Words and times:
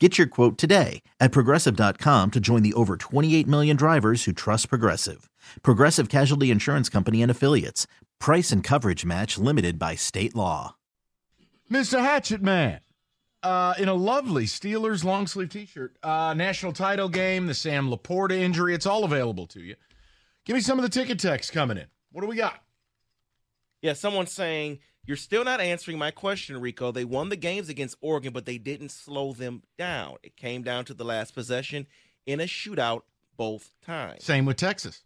Get 0.00 0.18
your 0.18 0.26
quote 0.26 0.58
today 0.58 1.02
at 1.20 1.30
progressive.com 1.30 2.32
to 2.32 2.40
join 2.40 2.64
the 2.64 2.74
over 2.74 2.96
28 2.96 3.46
million 3.46 3.76
drivers 3.76 4.24
who 4.24 4.32
trust 4.32 4.68
Progressive. 4.68 5.30
Progressive 5.62 6.08
Casualty 6.08 6.50
Insurance 6.50 6.88
Company 6.88 7.22
and 7.22 7.30
Affiliates. 7.30 7.86
Price 8.18 8.50
and 8.50 8.64
coverage 8.64 9.04
match 9.04 9.38
limited 9.38 9.78
by 9.78 9.94
state 9.94 10.34
law. 10.34 10.74
Mr. 11.70 12.00
Hatchet 12.00 12.42
Man, 12.42 12.80
uh, 13.44 13.74
in 13.78 13.88
a 13.88 13.94
lovely 13.94 14.46
Steelers 14.46 15.04
long 15.04 15.28
sleeve 15.28 15.50
t 15.50 15.64
shirt, 15.64 15.96
uh, 16.02 16.34
national 16.34 16.72
title 16.72 17.08
game, 17.08 17.46
the 17.46 17.54
Sam 17.54 17.88
Laporta 17.88 18.32
injury, 18.32 18.74
it's 18.74 18.86
all 18.86 19.04
available 19.04 19.46
to 19.48 19.60
you. 19.60 19.76
Give 20.44 20.54
me 20.54 20.60
some 20.60 20.76
of 20.76 20.82
the 20.82 20.88
ticket 20.88 21.20
text 21.20 21.52
coming 21.52 21.78
in. 21.78 21.86
What 22.10 22.22
do 22.22 22.26
we 22.26 22.36
got? 22.36 22.60
Yeah, 23.80 23.92
someone's 23.92 24.32
saying 24.32 24.80
you're 25.06 25.16
still 25.16 25.44
not 25.44 25.60
answering 25.60 25.98
my 25.98 26.10
question, 26.10 26.60
Rico. 26.60 26.92
They 26.92 27.04
won 27.04 27.28
the 27.28 27.36
games 27.36 27.68
against 27.68 27.96
Oregon, 28.00 28.32
but 28.32 28.46
they 28.46 28.58
didn't 28.58 28.90
slow 28.90 29.32
them 29.32 29.62
down. 29.78 30.16
It 30.22 30.36
came 30.36 30.62
down 30.62 30.84
to 30.86 30.94
the 30.94 31.04
last 31.04 31.34
possession 31.34 31.86
in 32.26 32.40
a 32.40 32.44
shootout 32.44 33.02
both 33.36 33.72
times. 33.84 34.24
Same 34.24 34.46
with 34.46 34.56
Texas. 34.56 35.02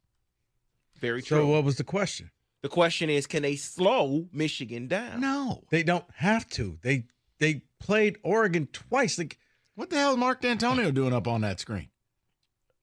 Very 0.98 1.22
true. 1.22 1.38
So 1.38 1.46
what 1.46 1.64
was 1.64 1.76
the 1.76 1.84
question? 1.84 2.30
the 2.60 2.68
question 2.68 3.08
is, 3.08 3.26
can 3.26 3.42
they 3.42 3.56
slow 3.56 4.28
Michigan 4.32 4.88
down? 4.88 5.20
No. 5.20 5.62
They 5.70 5.82
don't 5.82 6.04
have 6.16 6.48
to. 6.50 6.78
They 6.82 7.04
they 7.38 7.62
played 7.78 8.18
Oregon 8.22 8.68
twice. 8.72 9.18
Like 9.18 9.38
What 9.74 9.90
the 9.90 9.96
hell 9.96 10.12
is 10.12 10.16
Mark 10.16 10.42
Dantonio 10.42 10.92
doing 10.92 11.12
up 11.12 11.28
on 11.28 11.42
that 11.42 11.60
screen? 11.60 11.88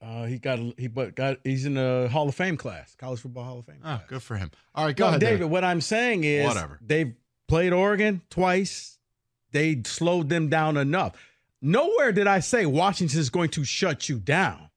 Uh, 0.02 0.26
he 0.26 0.38
got 0.38 0.60
he 0.78 0.88
but 0.88 1.16
got 1.16 1.38
he's 1.44 1.66
in 1.66 1.76
the 1.76 2.10
Hall 2.12 2.28
of 2.30 2.36
Fame 2.36 2.58
class, 2.58 2.96
college 2.96 3.20
football 3.22 3.44
Hall 3.44 3.60
of 3.60 3.66
Fame. 3.66 3.78
Oh, 3.82 3.98
class. 3.98 4.02
good 4.08 4.24
for 4.24 4.36
him. 4.38 4.52
All 4.74 4.86
right, 4.86 4.96
go 4.96 5.06
No, 5.06 5.10
ahead. 5.10 5.22
David. 5.22 5.38
David. 5.38 5.52
What 5.52 5.64
I'm 5.64 5.82
saying 5.82 6.24
is, 6.24 6.46
Whatever. 6.46 6.80
They've 6.82 7.14
played 7.48 7.74
Oregon 7.74 8.22
twice. 8.30 8.98
They 9.52 9.82
slowed 9.86 10.30
them 10.30 10.50
down 10.50 10.78
enough. 10.78 11.14
Nowhere 11.62 12.12
did 12.12 12.28
I 12.28 12.40
say 12.42 12.66
Washington 12.66 13.20
is 13.20 13.30
going 13.30 13.50
to 13.52 13.64
shut 13.64 14.10
you 14.10 14.20
down. 14.20 14.70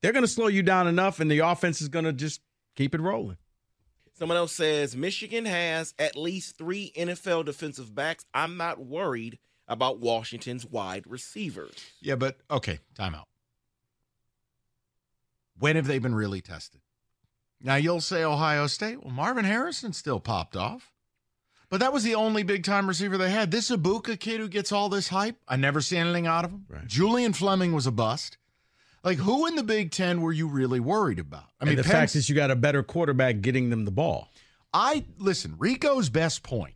They're 0.00 0.12
going 0.12 0.24
to 0.24 0.28
slow 0.28 0.46
you 0.48 0.62
down 0.62 0.86
enough, 0.88 1.20
and 1.20 1.30
the 1.30 1.40
offense 1.40 1.80
is 1.82 1.88
going 1.88 2.04
to 2.04 2.12
just 2.12 2.40
keep 2.76 2.94
it 2.94 3.00
rolling. 3.00 3.36
Someone 4.18 4.36
else 4.38 4.52
says 4.52 4.96
Michigan 4.96 5.44
has 5.46 5.94
at 5.98 6.16
least 6.16 6.56
three 6.56 6.92
NFL 6.96 7.44
defensive 7.44 7.94
backs. 7.94 8.24
I'm 8.32 8.56
not 8.56 8.78
worried 8.78 9.38
about 9.68 9.98
Washington's 10.00 10.64
wide 10.66 11.04
receivers. 11.06 11.74
Yeah, 12.00 12.14
but 12.16 12.38
okay, 12.50 12.78
timeout. 12.96 13.24
When 15.58 15.76
have 15.76 15.86
they 15.86 15.98
been 15.98 16.14
really 16.14 16.40
tested? 16.40 16.80
Now 17.60 17.76
you'll 17.76 18.00
say 18.00 18.24
Ohio 18.24 18.66
State. 18.66 19.02
Well, 19.02 19.12
Marvin 19.12 19.44
Harrison 19.44 19.92
still 19.92 20.20
popped 20.20 20.56
off. 20.56 20.92
But 21.70 21.80
that 21.80 21.92
was 21.92 22.02
the 22.02 22.16
only 22.16 22.42
big 22.42 22.64
time 22.64 22.86
receiver 22.86 23.16
they 23.16 23.30
had. 23.30 23.50
This 23.50 23.70
Egbuka 23.70 24.20
kid 24.20 24.40
who 24.40 24.48
gets 24.48 24.72
all 24.72 24.90
this 24.90 25.08
hype, 25.08 25.36
I 25.48 25.56
never 25.56 25.80
see 25.80 25.96
anything 25.96 26.26
out 26.26 26.44
of 26.44 26.50
him. 26.50 26.66
Right. 26.68 26.86
Julian 26.86 27.32
Fleming 27.32 27.72
was 27.72 27.86
a 27.86 27.92
bust. 27.92 28.36
Like, 29.02 29.18
who 29.18 29.46
in 29.46 29.56
the 29.56 29.62
Big 29.62 29.90
Ten 29.90 30.20
were 30.20 30.32
you 30.32 30.48
really 30.48 30.80
worried 30.80 31.18
about? 31.18 31.46
I 31.60 31.64
mean, 31.64 31.76
the 31.76 31.82
Penn- 31.82 31.92
fact 31.92 32.14
is, 32.14 32.28
you 32.28 32.34
got 32.34 32.50
a 32.50 32.56
better 32.56 32.82
quarterback 32.82 33.40
getting 33.40 33.70
them 33.70 33.84
the 33.84 33.90
ball. 33.90 34.28
I 34.74 35.04
listen, 35.18 35.54
Rico's 35.58 36.08
best 36.08 36.42
point, 36.42 36.74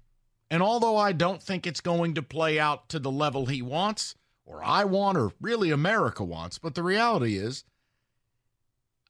and 0.51 0.63
although 0.63 0.97
I 0.97 1.13
don't 1.13 1.43
think 1.43 1.67
it's 1.67 1.81
going 1.81 2.15
to 2.15 2.23
play 2.23 2.59
out 2.59 2.89
to 2.89 2.99
the 2.99 3.11
level 3.11 3.47
he 3.47 3.63
wants, 3.63 4.15
or 4.45 4.65
I 4.65 4.85
want, 4.85 5.19
or 5.19 5.33
really 5.41 5.71
America 5.71 6.25
wants, 6.25 6.59
but 6.59 6.75
the 6.75 6.83
reality 6.83 7.37
is, 7.37 7.65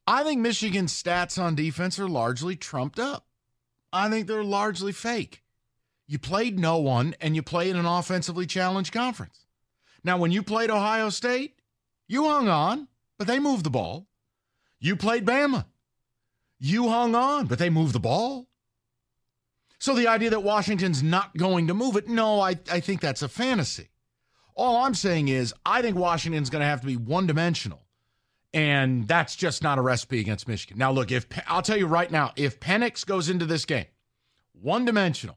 I 0.07 0.23
think 0.23 0.41
Michigan's 0.41 0.93
stats 0.93 1.43
on 1.43 1.55
defense 1.55 1.99
are 1.99 2.09
largely 2.09 2.55
trumped 2.57 2.99
up. 2.99 3.27
I 3.93 4.09
think 4.09 4.27
they're 4.27 4.45
largely 4.45 4.93
fake. 4.93 5.43
You 6.07 6.19
played 6.19 6.59
no 6.59 6.79
one, 6.79 7.15
and 7.21 7.35
you 7.35 7.43
played 7.43 7.71
in 7.71 7.77
an 7.77 7.87
offensively 7.87 8.47
challenged 8.47 8.93
conference. 8.93 9.47
Now, 10.05 10.19
when 10.19 10.31
you 10.31 10.43
played 10.43 10.71
Ohio 10.71 11.11
State, 11.11 11.59
you 12.07 12.25
hung 12.25 12.49
on, 12.49 12.87
but 13.19 13.27
they 13.27 13.41
moved 13.41 13.65
the 13.65 13.71
ball. 13.71 14.07
You 14.79 14.95
played 14.95 15.27
Bama. 15.27 15.65
You 16.61 16.89
hung 16.89 17.15
on, 17.15 17.47
but 17.47 17.59
they 17.59 17.71
moved 17.71 17.93
the 17.93 18.01
ball. 18.01 18.47
So 19.79 19.95
the 19.95 20.07
idea 20.07 20.31
that 20.31 20.43
Washington's 20.43 21.03
not 21.03 21.37
going 21.37 21.67
to 21.67 21.75
move 21.75 21.97
it, 21.97 22.09
no, 22.09 22.41
I, 22.41 22.57
I 22.71 22.81
think 22.81 23.01
that's 23.01 23.23
a 23.23 23.29
fantasy. 23.29 23.91
All 24.55 24.85
I'm 24.85 24.95
saying 24.95 25.29
is, 25.29 25.53
I 25.67 25.83
think 25.83 25.97
Washington's 25.97 26.51
going 26.51 26.63
to 26.63 26.67
have 26.67 26.81
to 26.81 26.87
be 26.87 26.97
one 26.97 27.27
dimensional. 27.27 27.86
And 28.57 29.07
that's 29.07 29.37
just 29.37 29.63
not 29.63 29.77
a 29.77 29.83
recipe 29.83 30.19
against 30.19 30.49
Michigan. 30.49 30.79
Now, 30.79 30.91
look, 30.91 31.13
if 31.13 31.27
I'll 31.47 31.61
tell 31.61 31.77
you 31.77 31.87
right 31.87 32.11
now, 32.11 32.33
if 32.37 32.59
Penix 32.59 33.05
goes 33.05 33.29
into 33.29 33.45
this 33.45 33.67
game 33.67 33.85
one 34.59 34.87
dimensional 34.87 35.37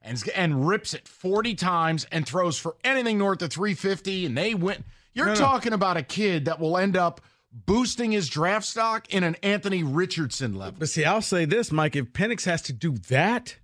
and, 0.00 0.22
and 0.34 0.66
rips 0.66 0.94
it 0.94 1.06
40 1.06 1.54
times 1.56 2.06
and 2.10 2.26
throws 2.26 2.58
for 2.58 2.76
anything 2.82 3.18
north 3.18 3.42
of 3.42 3.52
350 3.52 4.24
and 4.24 4.38
they 4.38 4.54
win, 4.54 4.82
you're 5.12 5.26
No, 5.26 5.34
no. 5.34 5.38
talking 5.40 5.74
about 5.74 5.98
a 5.98 6.02
kid 6.02 6.46
that 6.46 6.58
will 6.58 6.78
end 6.78 6.96
up 6.96 7.20
boosting 7.52 8.12
his 8.12 8.30
draft 8.30 8.64
stock 8.64 9.12
in 9.12 9.24
an 9.24 9.36
Anthony 9.42 9.82
Richardson 9.82 10.54
level. 10.54 10.76
But 10.78 10.88
see, 10.88 11.04
I'll 11.04 11.20
say 11.20 11.44
this, 11.44 11.70
Mike: 11.70 11.94
if 11.96 12.12
Penix 12.14 12.46
has 12.46 12.62
to 12.62 12.72
do 12.72 12.92
that, 13.08 13.56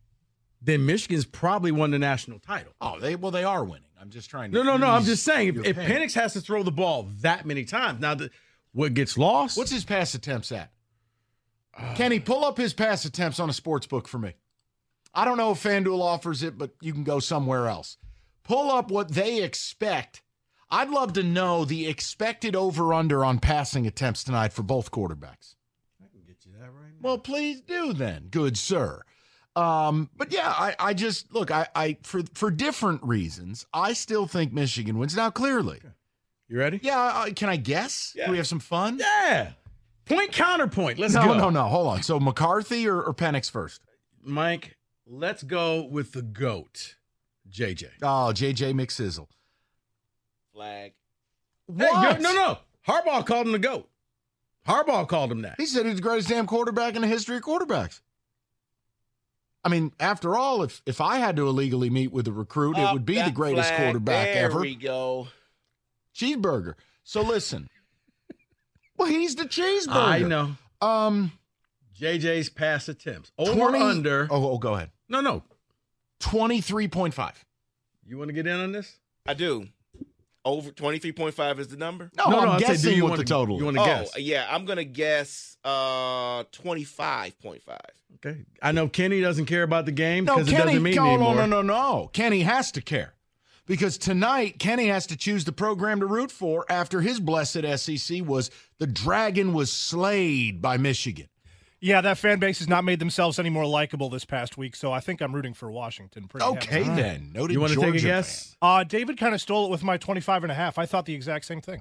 then 0.60 0.84
Michigan's 0.84 1.24
probably 1.24 1.72
won 1.72 1.90
the 1.90 1.98
national 1.98 2.38
title. 2.38 2.72
Oh, 2.82 3.00
they 3.00 3.16
well, 3.16 3.30
they 3.30 3.44
are 3.44 3.64
winning. 3.64 3.88
I'm 3.98 4.10
just 4.10 4.28
trying 4.28 4.52
to. 4.52 4.58
No, 4.58 4.62
no, 4.62 4.76
no. 4.76 4.88
I'm 4.88 5.04
just 5.04 5.24
saying, 5.24 5.48
if, 5.64 5.64
if. 5.66 5.76
Penix 5.76 6.12
has 6.14 6.34
to 6.34 6.40
throw 6.42 6.62
the 6.62 6.70
ball 6.70 7.08
that 7.22 7.46
many 7.46 7.64
times, 7.64 8.00
now 8.00 8.14
the, 8.14 8.30
what 8.72 8.94
gets 8.94 9.18
lost? 9.18 9.56
what's 9.56 9.70
his 9.70 9.84
pass 9.84 10.14
attempts 10.14 10.52
at? 10.52 10.70
Can 11.94 12.12
he 12.12 12.20
pull 12.20 12.44
up 12.44 12.58
his 12.58 12.72
pass 12.74 13.04
attempts 13.04 13.40
on 13.40 13.48
a 13.48 13.54
sports 13.54 13.86
book 13.86 14.08
for 14.08 14.18
me. 14.18 14.34
I 15.14 15.24
don't 15.24 15.38
know 15.38 15.52
if 15.52 15.62
FanDuel 15.62 16.00
offers 16.00 16.42
it, 16.42 16.56
but 16.58 16.72
you 16.80 16.92
can 16.92 17.04
go 17.04 17.18
somewhere 17.18 17.68
else. 17.68 17.96
Pull 18.44 18.70
up 18.70 18.90
what 18.90 19.12
they 19.12 19.42
expect. 19.42 20.22
I'd 20.70 20.90
love 20.90 21.14
to 21.14 21.22
know 21.22 21.64
the 21.64 21.88
expected 21.88 22.54
over 22.54 22.94
under 22.94 23.24
on 23.24 23.40
passing 23.40 23.86
attempts 23.86 24.22
tonight 24.22 24.52
for 24.52 24.62
both 24.62 24.90
quarterbacks. 24.90 25.56
I 26.00 26.06
can 26.12 26.22
get 26.26 26.44
you 26.44 26.52
that 26.60 26.70
right 26.70 26.92
now. 26.92 27.00
Well, 27.00 27.18
please 27.18 27.60
do 27.60 27.92
then, 27.92 28.28
good 28.30 28.56
sir. 28.56 29.02
Um, 29.56 30.10
but 30.16 30.32
yeah, 30.32 30.48
I, 30.48 30.76
I 30.78 30.94
just 30.94 31.32
look, 31.32 31.50
I, 31.50 31.66
I 31.74 31.96
for 32.02 32.22
for 32.34 32.52
different 32.52 33.02
reasons, 33.02 33.66
I 33.74 33.94
still 33.94 34.26
think 34.26 34.52
Michigan 34.52 34.96
wins. 34.96 35.16
Now, 35.16 35.30
clearly, 35.30 35.80
You 36.50 36.58
ready? 36.58 36.80
yeah. 36.82 37.12
I, 37.14 37.30
can 37.30 37.48
I 37.48 37.56
guess? 37.56 38.12
Yeah. 38.16 38.24
Can 38.24 38.32
we 38.32 38.38
have 38.38 38.46
some 38.46 38.58
fun? 38.58 38.98
Yeah. 38.98 39.52
Point 40.04 40.32
counterpoint. 40.32 40.98
Let's 40.98 41.14
no, 41.14 41.22
go. 41.22 41.34
no, 41.34 41.38
no. 41.38 41.50
No. 41.50 41.62
Hold 41.68 41.86
on. 41.86 42.02
So 42.02 42.18
McCarthy 42.18 42.88
or, 42.88 43.00
or 43.00 43.14
Penix 43.14 43.48
first? 43.48 43.80
Mike, 44.22 44.76
let's 45.06 45.44
go 45.44 45.84
with 45.84 46.10
the 46.12 46.22
GOAT, 46.22 46.96
JJ. 47.48 47.86
Oh, 48.02 48.32
JJ 48.34 48.74
McSizzle. 48.74 49.28
Flag. 50.52 50.92
Hey, 51.68 52.18
no, 52.18 52.18
no. 52.18 52.58
Harbaugh 52.86 53.24
called 53.24 53.46
him 53.46 53.52
the 53.52 53.60
GOAT. 53.60 53.88
Harbaugh 54.66 55.06
called 55.06 55.30
him 55.30 55.42
that. 55.42 55.54
He 55.56 55.66
said 55.66 55.86
he's 55.86 55.96
the 55.96 56.02
greatest 56.02 56.28
damn 56.28 56.48
quarterback 56.48 56.96
in 56.96 57.02
the 57.02 57.08
history 57.08 57.36
of 57.36 57.42
quarterbacks. 57.42 58.00
I 59.64 59.68
mean, 59.68 59.92
after 60.00 60.36
all, 60.36 60.62
if 60.62 60.82
if 60.86 61.00
I 61.00 61.18
had 61.18 61.36
to 61.36 61.46
illegally 61.46 61.90
meet 61.90 62.10
with 62.10 62.26
a 62.26 62.32
recruit, 62.32 62.76
it 62.78 62.92
would 62.92 63.04
be 63.04 63.20
the 63.22 63.30
greatest 63.30 63.68
flag. 63.68 63.80
quarterback 63.80 64.32
there 64.32 64.44
ever. 64.44 64.54
There 64.54 64.60
we 64.62 64.74
go. 64.74 65.28
Cheeseburger. 66.20 66.74
So 67.04 67.22
listen. 67.22 67.68
well, 68.96 69.08
he's 69.08 69.34
the 69.36 69.44
cheeseburger. 69.44 69.88
I 69.94 70.18
know. 70.20 70.52
Um, 70.80 71.32
JJ's 71.98 72.48
pass 72.48 72.88
attempts. 72.88 73.32
Over 73.38 73.54
20 73.54 73.78
under. 73.80 74.28
Oh, 74.30 74.50
oh, 74.52 74.58
go 74.58 74.74
ahead. 74.74 74.90
No, 75.08 75.20
no. 75.20 75.42
Twenty 76.20 76.60
three 76.60 76.86
point 76.88 77.14
five. 77.14 77.42
You 78.06 78.18
want 78.18 78.28
to 78.28 78.34
get 78.34 78.46
in 78.46 78.58
on 78.60 78.72
this? 78.72 78.98
I 79.26 79.34
do. 79.34 79.68
Over 80.42 80.70
23.5 80.70 81.58
is 81.58 81.68
the 81.68 81.76
number? 81.76 82.10
No, 82.16 82.24
I'm 82.24 82.48
I'd 82.48 82.60
say, 82.60 82.66
do 82.66 82.72
guessing 82.72 82.96
you 82.96 83.02
what 83.02 83.10
wanna- 83.10 83.22
the 83.22 83.28
total 83.28 83.58
You 83.58 83.64
want 83.66 83.76
to 83.76 83.82
oh, 83.82 83.84
guess? 83.84 84.18
yeah. 84.18 84.46
I'm 84.50 84.64
going 84.64 84.78
to 84.78 84.84
guess 84.86 85.58
uh 85.64 86.44
25.5. 86.44 87.60
Okay. 88.16 88.40
I 88.62 88.72
know 88.72 88.88
Kenny 88.88 89.20
doesn't 89.20 89.46
care 89.46 89.62
about 89.62 89.84
the 89.84 89.92
game 89.92 90.24
No, 90.24 90.36
because 90.36 90.48
it 90.48 90.52
Kenny, 90.52 90.64
doesn't 90.64 90.82
mean 90.82 90.94
no, 90.94 91.06
anymore. 91.08 91.34
no, 91.34 91.46
no, 91.46 91.62
no, 91.62 91.98
no. 92.02 92.10
Kenny 92.14 92.40
has 92.40 92.72
to 92.72 92.80
care. 92.80 93.12
Because 93.66 93.98
tonight, 93.98 94.58
Kenny 94.58 94.88
has 94.88 95.06
to 95.06 95.16
choose 95.16 95.44
the 95.44 95.52
program 95.52 96.00
to 96.00 96.06
root 96.06 96.32
for 96.32 96.64
after 96.68 97.00
his 97.02 97.20
blessed 97.20 97.64
SEC 97.76 98.22
was 98.26 98.50
the 98.78 98.86
Dragon 98.86 99.52
was 99.52 99.70
slayed 99.72 100.60
by 100.60 100.76
Michigan. 100.76 101.28
Yeah, 101.82 102.00
that 102.02 102.18
fan 102.18 102.38
base 102.40 102.58
has 102.58 102.68
not 102.68 102.84
made 102.84 102.98
themselves 102.98 103.38
any 103.38 103.48
more 103.48 103.64
likable 103.64 104.10
this 104.10 104.24
past 104.26 104.58
week, 104.58 104.76
so 104.76 104.92
I 104.92 105.00
think 105.00 105.22
I'm 105.22 105.34
rooting 105.34 105.54
for 105.54 105.70
Washington. 105.70 106.26
Pretty 106.28 106.44
Okay, 106.44 106.82
heavily. 106.82 107.00
then. 107.02 107.30
Noted 107.32 107.54
You 107.54 107.60
want 107.60 107.72
to 107.72 107.80
take 107.80 107.94
a 107.94 107.98
guess? 108.00 108.54
Uh, 108.60 108.84
David 108.84 109.16
kind 109.18 109.34
of 109.34 109.40
stole 109.40 109.64
it 109.66 109.70
with 109.70 109.82
my 109.82 109.96
25 109.96 110.42
and 110.44 110.52
a 110.52 110.54
half. 110.54 110.76
I 110.76 110.84
thought 110.84 111.06
the 111.06 111.14
exact 111.14 111.46
same 111.46 111.62
thing. 111.62 111.80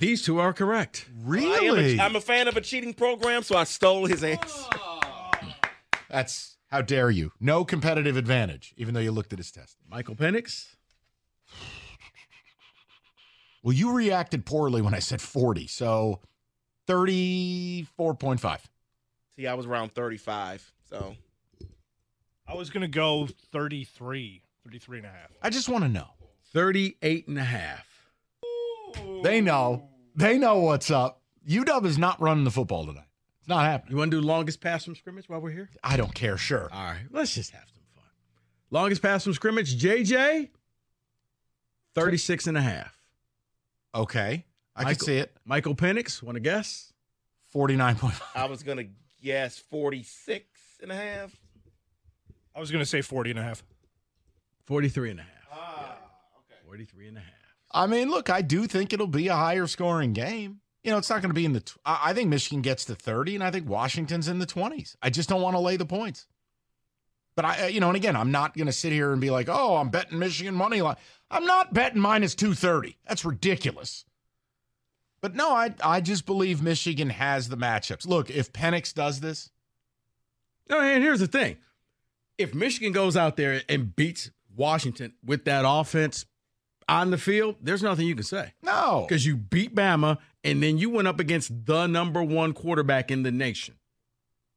These 0.00 0.22
two 0.22 0.40
are 0.40 0.52
correct. 0.52 1.06
I 1.08 1.20
am 1.20 1.28
Really? 1.30 1.98
a, 1.98 2.02
I'm 2.02 2.16
a 2.16 2.20
fan 2.20 2.48
of 2.48 2.56
a 2.56 2.60
cheating 2.60 2.94
program, 2.94 3.42
so 3.42 3.56
I 3.56 3.64
stole 3.64 4.06
his 4.06 4.24
answer. 4.24 4.62
That's 6.08 6.56
how 6.70 6.82
dare 6.82 7.10
you? 7.10 7.32
No 7.40 7.64
competitive 7.64 8.16
advantage, 8.16 8.74
even 8.76 8.94
though 8.94 9.00
you 9.00 9.10
looked 9.12 9.32
at 9.32 9.38
his 9.38 9.50
test. 9.50 9.76
Michael 9.88 10.14
Penix. 10.14 10.76
Well, 13.62 13.74
you 13.74 13.92
reacted 13.92 14.46
poorly 14.46 14.80
when 14.80 14.94
I 14.94 15.00
said 15.00 15.20
40, 15.20 15.66
so 15.66 16.20
34.5. 16.88 18.60
See, 19.36 19.46
I 19.46 19.54
was 19.54 19.66
around 19.66 19.94
35, 19.94 20.72
so 20.88 21.14
I 22.46 22.54
was 22.54 22.70
going 22.70 22.82
to 22.82 22.88
go 22.88 23.28
33, 23.52 24.42
33 24.64 24.98
and 24.98 25.06
a 25.06 25.10
half. 25.10 25.30
I 25.42 25.50
just 25.50 25.68
want 25.68 25.84
to 25.84 25.90
know. 25.90 26.06
38 26.52 27.28
and 27.28 27.38
a 27.38 27.44
half. 27.44 27.86
They 29.22 29.40
know. 29.40 29.88
They 30.16 30.38
know 30.38 30.60
what's 30.60 30.90
up. 30.90 31.20
UW 31.46 31.84
is 31.86 31.98
not 31.98 32.20
running 32.20 32.44
the 32.44 32.50
football 32.50 32.86
tonight. 32.86 33.04
It's 33.50 33.56
not 33.56 33.64
happening. 33.64 33.90
You 33.90 33.96
want 33.96 34.12
to 34.12 34.20
do 34.20 34.24
longest 34.24 34.60
pass 34.60 34.84
from 34.84 34.94
scrimmage 34.94 35.28
while 35.28 35.40
we're 35.40 35.50
here? 35.50 35.68
I 35.82 35.96
don't 35.96 36.14
care. 36.14 36.36
Sure. 36.36 36.68
All 36.72 36.84
right. 36.84 37.02
Let's 37.10 37.34
just 37.34 37.50
have 37.50 37.64
some 37.74 37.82
fun. 37.96 38.04
Longest 38.70 39.02
pass 39.02 39.24
from 39.24 39.34
scrimmage, 39.34 39.76
JJ, 39.76 40.50
36 41.96 42.46
and 42.46 42.56
a 42.56 42.60
half. 42.60 42.96
Okay. 43.92 44.44
I 44.76 44.84
can 44.84 45.00
see 45.00 45.16
it. 45.16 45.36
Michael 45.44 45.74
Penix, 45.74 46.22
want 46.22 46.36
to 46.36 46.40
guess? 46.40 46.92
49.5. 47.52 48.22
I 48.36 48.46
was 48.46 48.62
going 48.62 48.78
to 48.78 48.86
guess 49.20 49.58
46 49.58 50.46
and 50.80 50.92
a 50.92 50.94
half. 50.94 51.34
I 52.54 52.60
was 52.60 52.70
going 52.70 52.84
to 52.84 52.88
say 52.88 53.02
40 53.02 53.30
and 53.30 53.40
a 53.40 53.42
half. 53.42 53.64
43 54.66 55.10
and 55.10 55.18
a 55.18 55.22
half. 55.24 55.32
Ah, 55.52 55.98
okay. 56.38 56.60
43 56.66 57.08
and 57.08 57.16
a 57.16 57.20
half. 57.20 57.30
I 57.72 57.88
mean, 57.88 58.10
look, 58.10 58.30
I 58.30 58.42
do 58.42 58.68
think 58.68 58.92
it'll 58.92 59.08
be 59.08 59.26
a 59.26 59.34
higher 59.34 59.66
scoring 59.66 60.12
game. 60.12 60.60
You 60.82 60.90
know, 60.90 60.98
it's 60.98 61.10
not 61.10 61.20
going 61.20 61.30
to 61.30 61.34
be 61.34 61.44
in 61.44 61.52
the. 61.52 61.62
I 61.84 62.14
think 62.14 62.30
Michigan 62.30 62.62
gets 62.62 62.86
to 62.86 62.94
30, 62.94 63.34
and 63.34 63.44
I 63.44 63.50
think 63.50 63.68
Washington's 63.68 64.28
in 64.28 64.38
the 64.38 64.46
20s. 64.46 64.96
I 65.02 65.10
just 65.10 65.28
don't 65.28 65.42
want 65.42 65.54
to 65.54 65.60
lay 65.60 65.76
the 65.76 65.84
points. 65.84 66.26
But 67.36 67.44
I, 67.44 67.66
you 67.68 67.80
know, 67.80 67.88
and 67.88 67.96
again, 67.96 68.16
I'm 68.16 68.30
not 68.32 68.56
going 68.56 68.66
to 68.66 68.72
sit 68.72 68.92
here 68.92 69.12
and 69.12 69.20
be 69.20 69.30
like, 69.30 69.48
oh, 69.48 69.76
I'm 69.76 69.90
betting 69.90 70.18
Michigan 70.18 70.54
money 70.54 70.82
line. 70.82 70.96
I'm 71.30 71.46
not 71.46 71.72
betting 71.72 72.00
minus 72.00 72.34
230. 72.34 72.98
That's 73.06 73.24
ridiculous. 73.24 74.04
But 75.20 75.34
no, 75.34 75.50
I, 75.50 75.74
I 75.84 76.00
just 76.00 76.24
believe 76.26 76.62
Michigan 76.62 77.10
has 77.10 77.48
the 77.48 77.56
matchups. 77.56 78.06
Look, 78.06 78.30
if 78.30 78.52
Penix 78.52 78.92
does 78.94 79.20
this, 79.20 79.50
No, 80.68 80.80
and 80.80 81.02
here's 81.02 81.20
the 81.20 81.26
thing. 81.26 81.58
If 82.38 82.54
Michigan 82.54 82.92
goes 82.92 83.16
out 83.16 83.36
there 83.36 83.62
and 83.68 83.94
beats 83.94 84.30
Washington 84.56 85.12
with 85.24 85.44
that 85.44 85.64
offense 85.66 86.24
on 86.90 87.10
the 87.10 87.16
field, 87.18 87.56
there's 87.62 87.82
nothing 87.82 88.06
you 88.06 88.14
can 88.14 88.24
say. 88.24 88.52
no. 88.62 89.06
Because 89.08 89.24
you 89.24 89.36
beat 89.36 89.74
Bama 89.74 90.18
and 90.44 90.62
then 90.62 90.76
you 90.76 90.90
went 90.90 91.08
up 91.08 91.20
against 91.20 91.64
the 91.66 91.86
number 91.86 92.22
one 92.22 92.52
quarterback 92.52 93.10
in 93.10 93.22
the 93.22 93.30
nation. 93.30 93.76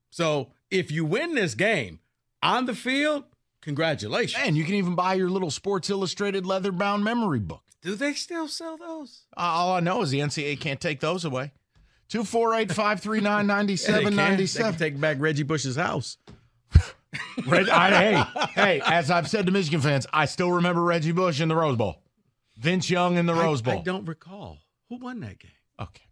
So 0.10 0.50
if 0.70 0.92
you 0.92 1.06
win 1.06 1.36
this 1.36 1.56
game 1.56 2.00
on 2.42 2.66
the 2.66 2.76
field, 2.76 3.24
congratulations. 3.62 4.44
And 4.46 4.58
you 4.58 4.64
can 4.66 4.76
even 4.76 4.96
buy 4.96 5.14
your 5.14 5.30
little 5.30 5.52
Sports 5.52 5.90
Illustrated 5.90 6.46
leather 6.46 6.72
bound 6.72 7.04
memory 7.04 7.40
book. 7.40 7.62
Do 7.82 7.96
they 7.96 8.14
still 8.14 8.48
sell 8.48 8.78
those? 8.78 9.24
Uh, 9.36 9.42
all 9.42 9.74
I 9.76 9.80
know 9.80 10.02
is 10.02 10.10
the 10.10 10.20
NCAA 10.20 10.60
can't 10.60 10.80
take 10.80 11.00
those 11.00 11.26
away. 11.26 11.52
248 12.10 12.72
539 12.72 13.48
Yeah, 13.48 13.56
they, 13.66 14.04
can. 14.04 14.16
9797. 14.16 14.76
take 14.80 15.00
back 15.00 15.18
Reggie 15.20 15.44
Bush's 15.44 15.76
house. 15.76 16.18
Hey, 17.46 18.24
hey, 18.56 18.82
as 18.86 19.12
I've 19.12 19.28
said 19.30 19.46
to 19.46 19.52
Michigan 19.52 19.82
fans, 19.82 20.08
I 20.14 20.26
still 20.26 20.52
remember 20.52 20.82
Reggie 20.82 21.12
Bush 21.12 21.42
in 21.42 21.48
the 21.50 21.56
Rose 21.56 21.76
Bowl, 21.76 22.02
Vince 22.58 22.90
Young 22.90 23.18
in 23.18 23.26
the 23.26 23.34
Rose 23.34 23.62
Bowl. 23.62 23.80
I 23.80 23.82
don't 23.82 24.06
recall. 24.06 24.60
Who 24.90 24.98
won 24.98 25.20
that 25.22 25.40
game? 25.40 25.52
Okay. 25.80 26.04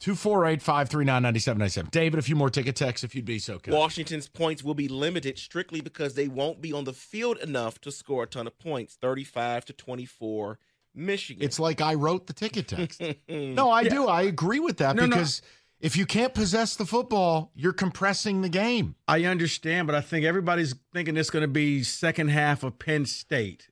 248 0.00 0.62
539 0.62 1.22
9797. 1.22 1.90
David, 1.90 2.18
a 2.18 2.22
few 2.22 2.34
more 2.34 2.48
ticket 2.48 2.74
texts 2.74 3.04
if 3.04 3.14
you'd 3.14 3.26
be 3.26 3.38
so 3.38 3.58
kind. 3.58 3.76
Washington's 3.76 4.28
points 4.28 4.64
will 4.64 4.74
be 4.74 4.88
limited 4.88 5.38
strictly 5.38 5.82
because 5.82 6.14
they 6.14 6.26
won't 6.26 6.62
be 6.62 6.72
on 6.72 6.84
the 6.84 6.94
field 6.94 7.36
enough 7.38 7.78
to 7.82 7.92
score 7.92 8.22
a 8.22 8.26
ton 8.26 8.46
of 8.46 8.58
points 8.58 8.94
35 8.94 9.66
to 9.66 9.72
24 9.74 10.58
Michigan. 10.94 11.42
It's 11.44 11.60
like 11.60 11.80
I 11.80 11.94
wrote 11.94 12.26
the 12.26 12.32
ticket 12.32 12.66
text. 12.66 13.02
no, 13.28 13.70
I 13.70 13.84
do. 13.84 14.06
I 14.06 14.22
agree 14.22 14.58
with 14.60 14.78
that 14.78 14.96
No, 14.96 15.02
no. 15.04 15.16
because 15.16 15.42
if 15.80 15.96
you 15.96 16.06
can't 16.06 16.34
possess 16.34 16.76
the 16.76 16.84
football, 16.86 17.52
you're 17.54 17.72
compressing 17.72 18.40
the 18.40 18.48
game. 18.48 18.96
I 19.06 19.24
understand, 19.24 19.86
but 19.86 19.94
I 19.94 20.00
think 20.00 20.24
everybody's 20.24 20.74
thinking 20.92 21.16
it's 21.16 21.30
going 21.30 21.42
to 21.42 21.48
be 21.48 21.82
second 21.82 22.28
half 22.28 22.62
of 22.62 22.78
Penn 22.78 23.06
State. 23.06 23.68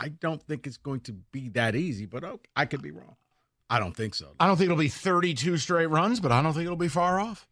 I 0.00 0.08
don't 0.08 0.42
think 0.42 0.66
it's 0.66 0.76
going 0.76 1.00
to 1.00 1.12
be 1.12 1.48
that 1.50 1.74
easy, 1.74 2.06
but 2.06 2.22
okay, 2.24 2.48
I 2.54 2.66
could 2.66 2.82
be 2.82 2.90
wrong. 2.92 3.16
I 3.68 3.80
don't 3.80 3.96
think 3.96 4.14
so. 4.14 4.28
I 4.40 4.46
don't 4.46 4.56
think 4.56 4.66
it'll 4.66 4.78
be 4.78 4.88
32 4.88 5.58
straight 5.58 5.86
runs, 5.86 6.20
but 6.20 6.32
I 6.32 6.40
don't 6.40 6.54
think 6.54 6.64
it'll 6.64 6.76
be 6.76 6.88
far 6.88 7.20
off. 7.20 7.46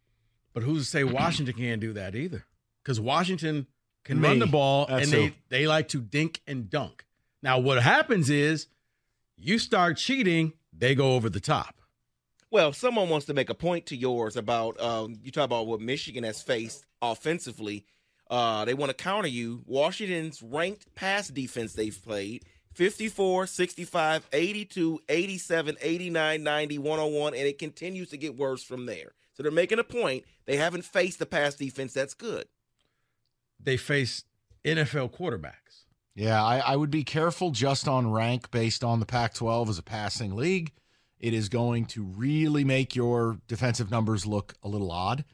But 0.53 0.63
who's 0.63 0.85
to 0.85 0.89
say 0.89 1.03
Washington 1.03 1.55
can't 1.55 1.81
do 1.81 1.93
that 1.93 2.15
either? 2.15 2.45
Because 2.83 2.99
Washington 2.99 3.67
can 4.05 4.21
Me. 4.21 4.29
run 4.29 4.39
the 4.39 4.47
ball 4.47 4.85
That's 4.87 5.03
and 5.03 5.11
they, 5.13 5.25
who. 5.27 5.33
they 5.49 5.67
like 5.67 5.89
to 5.89 6.01
dink 6.01 6.41
and 6.47 6.69
dunk. 6.69 7.05
Now, 7.43 7.59
what 7.59 7.83
happens 7.83 8.29
is 8.29 8.67
you 9.35 9.59
start 9.59 9.97
cheating, 9.97 10.53
they 10.73 10.95
go 10.95 11.15
over 11.15 11.29
the 11.29 11.39
top. 11.41 11.75
Well, 12.49 12.71
someone 12.71 13.09
wants 13.09 13.25
to 13.25 13.33
make 13.33 13.49
a 13.49 13.53
point 13.53 13.87
to 13.87 13.95
yours 13.95 14.37
about 14.37 14.79
um, 14.79 15.19
you 15.21 15.31
talk 15.31 15.43
about 15.43 15.67
what 15.67 15.81
Michigan 15.81 16.23
has 16.23 16.41
faced 16.41 16.85
offensively. 17.01 17.85
Uh, 18.29 18.65
they 18.65 18.73
want 18.73 18.89
to 18.89 18.95
counter 18.95 19.27
you. 19.27 19.63
Washington's 19.65 20.41
ranked 20.41 20.93
pass 20.95 21.29
defense 21.29 21.73
they've 21.73 22.01
played 22.03 22.43
54, 22.73 23.47
65, 23.47 24.27
82, 24.31 24.99
87, 25.09 25.77
89, 25.81 26.43
90, 26.43 26.77
101, 26.77 27.33
and 27.33 27.47
it 27.47 27.57
continues 27.57 28.09
to 28.09 28.17
get 28.17 28.37
worse 28.37 28.63
from 28.63 28.85
there. 28.85 29.13
So 29.33 29.43
they're 29.43 29.51
making 29.51 29.79
a 29.79 29.83
point. 29.83 30.25
They 30.45 30.57
haven't 30.57 30.83
faced 30.85 31.19
the 31.19 31.25
pass 31.25 31.55
defense 31.55 31.93
that's 31.93 32.13
good. 32.13 32.45
They 33.59 33.77
face 33.77 34.23
NFL 34.63 35.11
quarterbacks. 35.11 35.85
Yeah, 36.15 36.43
I, 36.43 36.59
I 36.59 36.75
would 36.75 36.91
be 36.91 37.03
careful 37.03 37.51
just 37.51 37.87
on 37.87 38.11
rank 38.11 38.51
based 38.51 38.83
on 38.83 38.99
the 38.99 39.05
Pac 39.05 39.33
12 39.35 39.69
as 39.69 39.77
a 39.77 39.83
passing 39.83 40.35
league. 40.35 40.71
It 41.19 41.33
is 41.33 41.49
going 41.49 41.85
to 41.87 42.03
really 42.03 42.63
make 42.63 42.95
your 42.95 43.37
defensive 43.47 43.89
numbers 43.89 44.25
look 44.25 44.53
a 44.63 44.67
little 44.67 44.91
odd. 44.91 45.25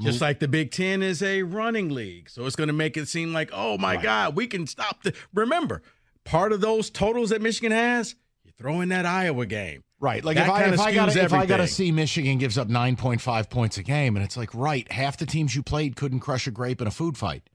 Just 0.00 0.20
like 0.20 0.40
the 0.40 0.48
Big 0.48 0.70
Ten 0.70 1.02
is 1.02 1.22
a 1.22 1.42
running 1.42 1.88
league. 1.88 2.28
So 2.28 2.44
it's 2.44 2.56
going 2.56 2.68
to 2.68 2.74
make 2.74 2.96
it 2.98 3.08
seem 3.08 3.32
like, 3.32 3.50
oh 3.52 3.78
my 3.78 3.94
Right. 3.94 4.02
God, 4.02 4.36
we 4.36 4.46
can 4.46 4.66
stop 4.66 5.02
the. 5.02 5.14
Remember, 5.32 5.80
part 6.24 6.52
of 6.52 6.60
those 6.60 6.90
totals 6.90 7.30
that 7.30 7.40
Michigan 7.40 7.72
has, 7.72 8.14
you 8.44 8.52
throw 8.58 8.80
in 8.82 8.90
that 8.90 9.06
Iowa 9.06 9.46
game. 9.46 9.82
right. 9.98 10.22
Like 10.22 10.36
that 10.36 10.46
if 10.48 10.52
I, 10.52 10.64
if 10.64 10.80
I 10.80 10.92
got 10.92 11.08
skews 11.08 11.24
if 11.24 11.32
I 11.32 11.46
got 11.46 11.56
to 11.58 11.66
see 11.66 11.92
Michigan 11.92 12.36
gives 12.38 12.58
up 12.58 12.68
9.5 12.68 13.48
points 13.48 13.78
a 13.78 13.82
game, 13.82 14.16
and 14.16 14.24
it's 14.24 14.36
like, 14.36 14.50
right, 14.54 14.90
half 14.92 15.16
the 15.16 15.24
teams 15.26 15.56
you 15.56 15.62
played 15.62 15.96
couldn't 15.96 16.20
crush 16.20 16.46
a 16.46 16.50
grape 16.50 16.82
in 16.82 16.86
a 16.86 16.90
food 16.90 17.16
fight. 17.16 17.48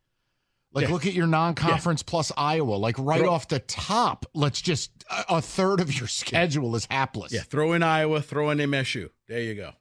Like, 0.74 0.88
Yeah. 0.88 0.93
look 0.93 1.05
at 1.05 1.13
your 1.13 1.27
non 1.27 1.53
conference 1.53 2.01
plus 2.01 2.31
Iowa. 2.38 2.74
Like, 2.75 2.95
right 2.98 3.19
Throw- 3.19 3.29
off 3.33 3.50
the 3.50 3.60
top, 3.60 4.25
let's 4.33 4.62
just, 4.62 4.89
a, 5.12 5.36
a 5.36 5.41
third 5.41 5.79
of 5.81 5.93
your 6.00 6.07
schedule 6.21 6.75
is 6.75 6.88
hapless. 6.89 7.33
Yeah, 7.33 7.41
throw 7.41 7.74
in 7.74 7.83
Iowa, 7.83 8.21
throw 8.21 8.50
in 8.50 8.57
MSU. 8.57 9.10
There 9.27 9.41
you 9.41 9.53
go. 9.53 9.74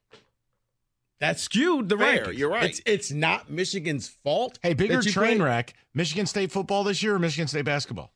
That 1.21 1.39
skewed 1.39 1.87
the 1.87 1.97
Fair, 1.97 2.25
rankings. 2.25 2.37
you're 2.37 2.49
right. 2.49 2.69
It's, 2.69 2.81
it's 2.85 3.11
not 3.11 3.49
Michigan's 3.49 4.09
fault. 4.09 4.59
Hey, 4.61 4.73
bigger 4.73 5.01
train 5.01 5.37
played- 5.37 5.41
wreck 5.41 5.73
Michigan 5.93 6.25
State 6.25 6.51
football 6.51 6.83
this 6.83 7.01
year 7.01 7.15
or 7.15 7.19
Michigan 7.19 7.47
State 7.47 7.63
basketball? 7.63 8.11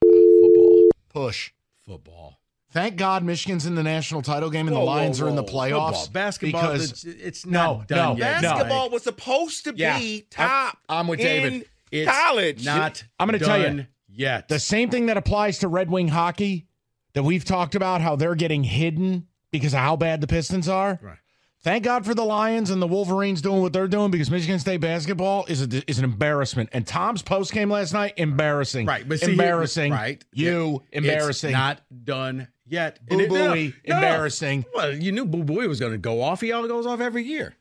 Football. 0.00 0.88
Push. 1.10 1.52
Football. 1.86 2.40
Thank 2.72 2.96
God 2.96 3.24
Michigan's 3.24 3.66
in 3.66 3.74
the 3.74 3.82
national 3.82 4.22
title 4.22 4.48
game 4.48 4.68
and 4.68 4.76
Whoa, 4.76 4.82
the 4.82 4.86
whoa, 4.86 4.92
Lions 4.96 5.20
are 5.20 5.28
in 5.28 5.34
the 5.34 5.42
playoffs. 5.44 6.06
Football. 6.06 6.08
Basketball, 6.12 6.62
because 6.62 6.90
it's, 6.92 7.04
it's 7.04 7.46
No, 7.46 7.84
done 7.88 8.16
no, 8.16 8.24
yet. 8.24 8.40
no. 8.42 8.48
Basketball 8.50 8.90
was 8.90 9.02
supposed 9.02 9.64
to 9.64 9.72
be 9.72 9.80
Yeah. 9.82 10.20
top. 10.30 10.78
I'm 10.88 11.08
with 11.08 11.20
in 11.20 11.26
David. 11.26 11.66
It's 11.90 12.10
college. 12.10 12.64
not 12.64 13.02
I'm 13.18 13.26
gonna 13.26 13.40
tell 13.40 13.58
you, 13.58 13.64
done 13.64 13.86
yet. 14.08 14.48
the 14.48 14.60
same 14.60 14.88
thing 14.88 15.06
that 15.06 15.16
applies 15.16 15.58
to 15.58 15.68
Red 15.68 15.90
Wing 15.90 16.08
hockey 16.08 16.68
that 17.14 17.24
we've 17.24 17.44
talked 17.44 17.74
about 17.74 18.00
how 18.00 18.14
they're 18.14 18.36
getting 18.36 18.62
hidden 18.62 19.26
because 19.50 19.74
of 19.74 19.80
how 19.80 19.96
bad 19.96 20.20
the 20.20 20.28
Pistons 20.28 20.68
are. 20.68 21.00
Right. 21.02 21.16
Thank 21.62 21.84
God 21.84 22.06
for 22.06 22.14
the 22.14 22.24
Lions 22.24 22.70
and 22.70 22.80
the 22.80 22.86
Wolverines 22.86 23.42
doing 23.42 23.60
what 23.60 23.74
they're 23.74 23.86
doing 23.86 24.10
because 24.10 24.30
Michigan 24.30 24.58
State 24.58 24.80
basketball 24.80 25.44
is 25.46 25.60
a, 25.62 25.90
is 25.90 25.98
an 25.98 26.04
embarrassment. 26.04 26.70
And 26.72 26.86
Tom's 26.86 27.20
post 27.20 27.52
game 27.52 27.68
last 27.70 27.92
night, 27.92 28.14
embarrassing. 28.16 28.86
Right, 28.86 29.06
but 29.06 29.20
see, 29.20 29.32
embarrassing. 29.32 29.92
right, 29.92 30.24
you 30.32 30.82
It's 30.90 31.04
embarrassing. 31.06 31.52
not 31.52 31.82
done 32.04 32.48
yet. 32.66 33.04
Boo 33.06 33.18
no, 33.18 33.24
Booey, 33.26 33.74
no, 33.86 33.90
no. 33.90 33.94
embarrassing. 33.96 34.64
Well, 34.74 34.94
you 34.94 35.12
knew 35.12 35.26
Boo 35.26 35.44
Booey 35.44 35.68
was 35.68 35.78
going 35.80 35.92
to 35.92 35.98
go 35.98 36.22
off. 36.22 36.40
He 36.40 36.50
all 36.50 36.66
goes 36.66 36.86
off 36.86 37.00
every 37.00 37.24
year. 37.24 37.54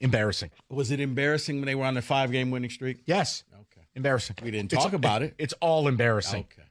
embarrassing. 0.00 0.50
Was 0.68 0.90
it 0.90 0.98
embarrassing 0.98 1.58
when 1.58 1.66
they 1.66 1.76
were 1.76 1.84
on 1.84 1.94
their 1.94 2.02
five 2.02 2.32
game 2.32 2.50
winning 2.50 2.70
streak? 2.70 3.02
Yes, 3.06 3.44
Okay. 3.54 3.86
embarrassing. 3.94 4.34
We 4.42 4.50
didn't 4.50 4.72
It's- 4.72 4.82
talk 4.82 4.92
about 4.94 5.22
it. 5.22 5.34
It's 5.38 5.54
all 5.60 5.86
embarrassing. 5.86 6.46
Okay. 6.52 6.68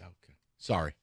Okay. 0.00 0.34
Sorry. 0.56 0.94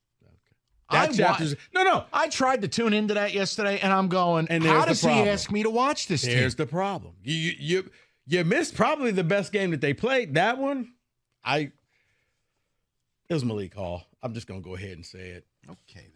That 0.91 1.10
I 1.10 1.13
chapter's 1.13 1.55
wa- 1.74 1.84
no, 1.84 1.91
no. 1.91 2.03
I 2.12 2.29
tried 2.29 2.62
to 2.63 2.67
tune 2.67 2.93
into 2.93 3.13
that 3.13 3.34
yesterday, 3.34 3.79
and 3.79 3.93
I'm 3.93 4.08
going. 4.08 4.48
And 4.50 4.63
how 4.63 4.86
there's 4.86 4.86
the 4.86 4.89
does 4.89 5.01
he 5.01 5.08
problem. 5.08 5.27
ask 5.27 5.51
me 5.51 5.63
to 5.63 5.69
watch 5.69 6.08
this? 6.08 6.24
Here's 6.24 6.55
team? 6.55 6.65
the 6.65 6.69
problem. 6.72 7.13
You 7.24 7.34
you 7.36 7.53
you, 7.60 7.91
you 8.25 8.43
missed 8.43 8.75
probably 8.75 9.12
the 9.12 9.24
best 9.24 9.51
game 9.51 9.72
that 9.72 9.81
they 9.81 9.93
played. 9.93 10.34
That 10.34 10.58
one, 10.58 10.91
I. 11.43 11.72
It 13.29 13.34
was 13.34 13.46
Malik 13.46 13.75
Hall. 13.75 14.03
I'm 14.24 14.34
just 14.34 14.48
gonna 14.48 14.62
go 14.62 14.75
ahead 14.75 14.91
and 14.93 15.05
say 15.05 15.29
it. 15.29 15.46
okay. 15.69 16.08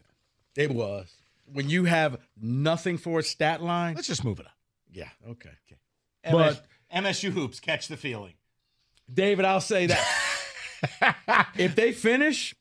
Then. 0.55 0.65
It 0.65 0.71
was 0.73 1.13
when 1.51 1.69
you 1.69 1.85
have 1.85 2.17
nothing 2.41 2.97
for 2.97 3.19
a 3.19 3.23
stat 3.23 3.61
line. 3.61 3.95
Let's 3.95 4.07
just 4.07 4.23
move 4.23 4.39
it 4.39 4.45
up. 4.47 4.53
Yeah. 4.91 5.09
Okay. 5.29 5.49
But 6.31 6.65
MSU 6.93 7.31
hoops 7.31 7.59
catch 7.59 7.87
the 7.87 7.97
feeling. 7.97 8.33
David, 9.13 9.45
I'll 9.45 9.61
say 9.61 9.87
that 9.87 11.47
if 11.57 11.75
they 11.75 11.91
finish 11.91 12.55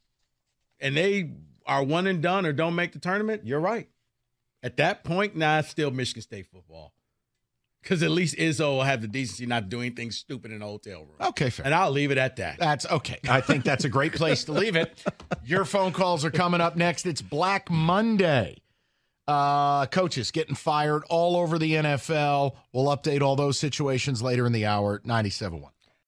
and 0.81 0.97
they 0.97 1.31
are 1.67 1.83
one 1.83 2.07
and 2.07 2.23
done 2.23 2.47
or 2.47 2.53
don't 2.53 2.75
make 2.75 2.93
the 2.93 2.99
tournament, 2.99 3.43
you're 3.45 3.61
right. 3.61 3.89
At 4.63 4.77
that 4.77 5.05
point, 5.05 5.37
nah, 5.37 5.59
it's 5.59 5.69
still 5.69 5.91
Michigan 5.91 6.23
State 6.23 6.47
football. 6.47 6.93
Because 7.83 8.05
at 8.05 8.13
least 8.13 8.37
Izzo 8.37 8.77
will 8.77 8.83
have 8.85 9.01
the 9.01 9.09
decency 9.09 9.45
not 9.45 9.65
to 9.65 9.69
do 9.69 9.81
anything 9.81 10.13
stupid 10.13 10.53
in 10.53 10.61
the 10.61 10.67
hotel 10.67 11.01
room. 11.01 11.17
Okay, 11.21 11.51
fair. 11.51 11.67
And 11.67 11.75
I'll 11.75 11.91
leave 11.91 12.13
it 12.13 12.19
at 12.19 12.37
that. 12.37 12.59
That's 12.59 12.87
okay. 12.87 13.19
I 13.29 13.41
think 13.41 13.65
that's 13.65 13.85
a 13.85 13.89
great 13.89 14.13
place 14.15 14.45
to 14.45 14.53
leave 14.53 14.77
it. 14.77 15.03
Your 15.45 15.65
phone 15.65 15.93
calls 15.93 16.25
are 16.25 16.31
coming 16.31 16.61
up 16.61 16.77
next. 16.77 17.07
It's 17.07 17.23
Black 17.23 17.71
Monday. 17.71 18.59
Uh, 19.27 19.87
coaches 19.87 20.31
getting 20.31 20.55
fired 20.55 21.03
all 21.09 21.37
over 21.37 21.59
the 21.59 21.73
NFL. 21.73 22.55
We'll 22.73 22.97
update 22.97 23.21
all 23.21 23.35
those 23.35 23.59
situations 23.59 24.23
later 24.23 24.47
in 24.47 24.53
the 24.53 24.67
hour. 24.67 25.01
97.1. 25.01 25.71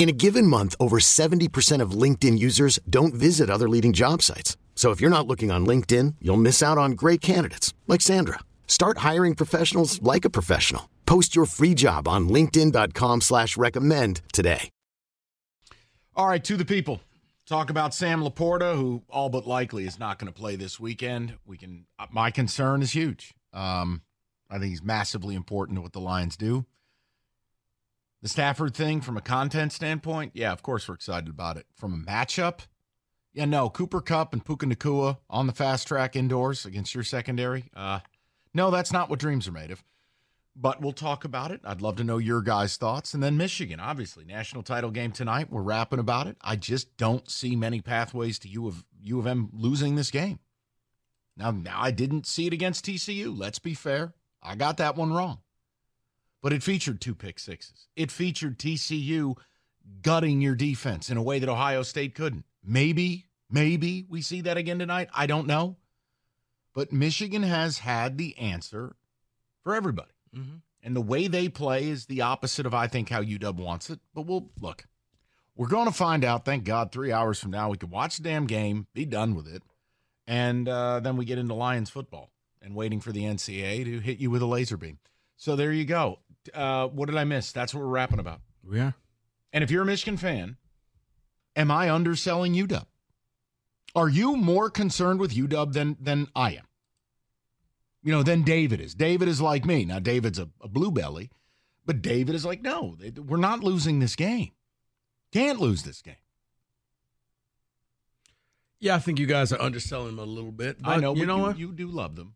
In 0.00 0.08
a 0.08 0.12
given 0.12 0.46
month, 0.46 0.74
over 0.80 0.98
70% 0.98 1.82
of 1.82 1.90
LinkedIn 1.90 2.38
users 2.38 2.78
don't 2.88 3.12
visit 3.12 3.50
other 3.50 3.68
leading 3.68 3.92
job 3.92 4.22
sites. 4.22 4.56
So 4.74 4.92
if 4.92 4.98
you're 4.98 5.10
not 5.10 5.26
looking 5.26 5.50
on 5.50 5.66
LinkedIn, 5.66 6.14
you'll 6.22 6.38
miss 6.38 6.62
out 6.62 6.78
on 6.78 6.92
great 6.92 7.20
candidates 7.20 7.74
like 7.86 8.00
Sandra. 8.00 8.38
Start 8.66 8.96
hiring 9.08 9.34
professionals 9.34 10.00
like 10.00 10.24
a 10.24 10.30
professional. 10.30 10.88
Post 11.04 11.36
your 11.36 11.44
free 11.44 11.74
job 11.74 12.08
on 12.08 12.30
linkedin.com 12.30 13.20
slash 13.20 13.58
recommend 13.58 14.22
today. 14.32 14.70
All 16.16 16.28
right, 16.28 16.42
to 16.44 16.56
the 16.56 16.64
people. 16.64 17.02
Talk 17.44 17.68
about 17.68 17.92
Sam 17.92 18.22
Laporta, 18.22 18.76
who 18.76 19.02
all 19.10 19.28
but 19.28 19.46
likely 19.46 19.84
is 19.84 19.98
not 19.98 20.18
going 20.18 20.32
to 20.32 20.40
play 20.40 20.56
this 20.56 20.80
weekend. 20.80 21.34
We 21.44 21.58
can. 21.58 21.84
uh, 21.98 22.06
My 22.10 22.30
concern 22.30 22.80
is 22.80 22.92
huge. 22.92 23.34
Um, 23.52 24.00
I 24.48 24.58
think 24.58 24.70
he's 24.70 24.82
massively 24.82 25.34
important 25.34 25.76
to 25.76 25.82
what 25.82 25.92
the 25.92 26.00
Lions 26.00 26.38
do. 26.38 26.64
The 28.22 28.28
Stafford 28.28 28.74
thing, 28.74 29.00
from 29.00 29.16
a 29.16 29.22
content 29.22 29.72
standpoint, 29.72 30.32
yeah, 30.34 30.52
of 30.52 30.62
course 30.62 30.88
we're 30.88 30.94
excited 30.94 31.28
about 31.28 31.56
it. 31.56 31.66
From 31.74 31.94
a 31.94 32.10
matchup, 32.10 32.60
yeah, 33.32 33.44
no. 33.44 33.70
Cooper 33.70 34.00
Kupp 34.00 34.32
and 34.32 34.44
Puka 34.44 34.66
Nacua 34.66 35.18
on 35.28 35.46
the 35.46 35.52
fast 35.52 35.86
track 35.86 36.16
indoors 36.16 36.66
against 36.66 36.94
your 36.94 37.04
secondary. 37.04 37.70
Uh, 37.74 38.00
no, 38.52 38.70
that's 38.70 38.92
not 38.92 39.08
what 39.08 39.20
dreams 39.20 39.46
are 39.46 39.52
made 39.52 39.70
of. 39.70 39.84
But 40.56 40.82
we'll 40.82 40.92
talk 40.92 41.24
about 41.24 41.52
it. 41.52 41.60
I'd 41.64 41.80
love 41.80 41.96
to 41.96 42.04
know 42.04 42.18
your 42.18 42.42
guys' 42.42 42.76
thoughts. 42.76 43.14
And 43.14 43.22
then 43.22 43.36
Michigan, 43.36 43.78
obviously, 43.78 44.24
national 44.24 44.64
title 44.64 44.90
game 44.90 45.12
tonight. 45.12 45.50
We're 45.50 45.62
rapping 45.62 46.00
about 46.00 46.26
it. 46.26 46.36
I 46.40 46.56
just 46.56 46.96
don't 46.96 47.30
see 47.30 47.54
many 47.54 47.80
pathways 47.80 48.38
to 48.40 48.48
U 48.48 48.66
of 48.66 48.84
U 49.00 49.20
of 49.20 49.26
M 49.28 49.48
losing 49.52 49.94
this 49.94 50.10
game. 50.10 50.40
Now, 51.36 51.52
now 51.52 51.80
I 51.80 51.92
didn't 51.92 52.26
see 52.26 52.46
it 52.46 52.52
against 52.52 52.84
TCU. 52.84 53.32
Let's 53.36 53.60
be 53.60 53.74
fair. 53.74 54.12
I 54.42 54.56
got 54.56 54.76
that 54.78 54.96
one 54.96 55.12
wrong. 55.12 55.38
But 56.42 56.52
it 56.52 56.62
featured 56.62 57.00
two 57.00 57.14
pick 57.14 57.38
sixes. 57.38 57.88
It 57.96 58.10
featured 58.10 58.58
TCU 58.58 59.36
gutting 60.02 60.40
your 60.40 60.54
defense 60.54 61.10
in 61.10 61.16
a 61.16 61.22
way 61.22 61.38
that 61.38 61.48
Ohio 61.48 61.82
State 61.82 62.14
couldn't. 62.14 62.44
Maybe, 62.64 63.26
maybe 63.50 64.06
we 64.08 64.22
see 64.22 64.40
that 64.42 64.56
again 64.56 64.78
tonight. 64.78 65.08
I 65.14 65.26
don't 65.26 65.46
know. 65.46 65.76
But 66.74 66.92
Michigan 66.92 67.42
has 67.42 67.78
had 67.78 68.16
the 68.16 68.38
answer 68.38 68.96
for 69.62 69.74
everybody. 69.74 70.12
And 70.82 70.96
the 70.96 71.02
way 71.02 71.26
they 71.26 71.48
play 71.48 71.88
is 71.88 72.06
the 72.06 72.22
opposite 72.22 72.64
of, 72.64 72.72
I 72.72 72.86
think, 72.86 73.10
how 73.10 73.22
UW 73.22 73.54
wants 73.54 73.90
it. 73.90 74.00
But 74.14 74.22
we'll 74.22 74.50
look. 74.60 74.86
We're 75.56 75.68
going 75.68 75.88
to 75.88 75.92
find 75.92 76.24
out. 76.24 76.44
Thank 76.44 76.64
God, 76.64 76.90
three 76.90 77.12
hours 77.12 77.38
from 77.38 77.50
now, 77.50 77.68
we 77.68 77.76
can 77.76 77.90
watch 77.90 78.16
the 78.16 78.22
damn 78.22 78.46
game, 78.46 78.86
be 78.94 79.04
done 79.04 79.34
with 79.34 79.46
it. 79.46 79.62
And 80.26 80.68
uh, 80.68 81.00
then 81.00 81.16
we 81.16 81.24
get 81.26 81.38
into 81.38 81.54
Lions 81.54 81.90
football 81.90 82.30
and 82.62 82.74
waiting 82.74 83.00
for 83.00 83.12
the 83.12 83.24
NCAA 83.24 83.84
to 83.84 83.98
hit 83.98 84.18
you 84.18 84.30
with 84.30 84.42
a 84.42 84.46
laser 84.46 84.76
beam. 84.76 84.98
So 85.36 85.56
there 85.56 85.72
you 85.72 85.84
go. 85.84 86.20
Uh, 86.54 86.88
what 86.88 87.06
did 87.06 87.16
I 87.18 87.24
miss? 87.24 87.52
That's 87.52 87.74
what 87.74 87.80
we're 87.80 87.86
rapping 87.88 88.18
about. 88.18 88.40
Yeah. 88.70 88.92
And 89.52 89.62
if 89.64 89.70
you're 89.70 89.82
a 89.82 89.86
Michigan 89.86 90.16
fan, 90.16 90.56
am 91.56 91.70
I 91.70 91.90
underselling 91.90 92.54
UW? 92.54 92.86
Are 93.94 94.08
you 94.08 94.36
more 94.36 94.70
concerned 94.70 95.18
with 95.20 95.34
UW 95.34 95.72
than 95.72 95.96
than 96.00 96.28
I 96.34 96.52
am? 96.52 96.66
You 98.02 98.12
know, 98.12 98.22
than 98.22 98.42
David 98.42 98.80
is. 98.80 98.94
David 98.94 99.28
is 99.28 99.40
like 99.40 99.64
me. 99.66 99.84
Now, 99.84 99.98
David's 99.98 100.38
a, 100.38 100.48
a 100.62 100.68
blue 100.68 100.90
belly, 100.90 101.30
but 101.84 102.00
David 102.00 102.34
is 102.34 102.44
like, 102.46 102.62
no, 102.62 102.96
they- 102.98 103.10
we're 103.10 103.36
not 103.36 103.62
losing 103.62 103.98
this 103.98 104.16
game. 104.16 104.52
Can't 105.32 105.60
lose 105.60 105.82
this 105.82 106.00
game. 106.00 106.14
Yeah, 108.78 108.94
I 108.94 108.98
think 108.98 109.18
you 109.18 109.26
guys 109.26 109.52
are 109.52 109.60
underselling 109.60 110.16
them 110.16 110.18
a 110.18 110.24
little 110.24 110.52
bit. 110.52 110.78
I 110.82 110.96
know, 110.96 111.14
You 111.14 111.22
but 111.22 111.26
know 111.26 111.36
you, 111.36 111.42
what? 111.42 111.58
you 111.58 111.72
do 111.72 111.88
love 111.88 112.16
them. 112.16 112.34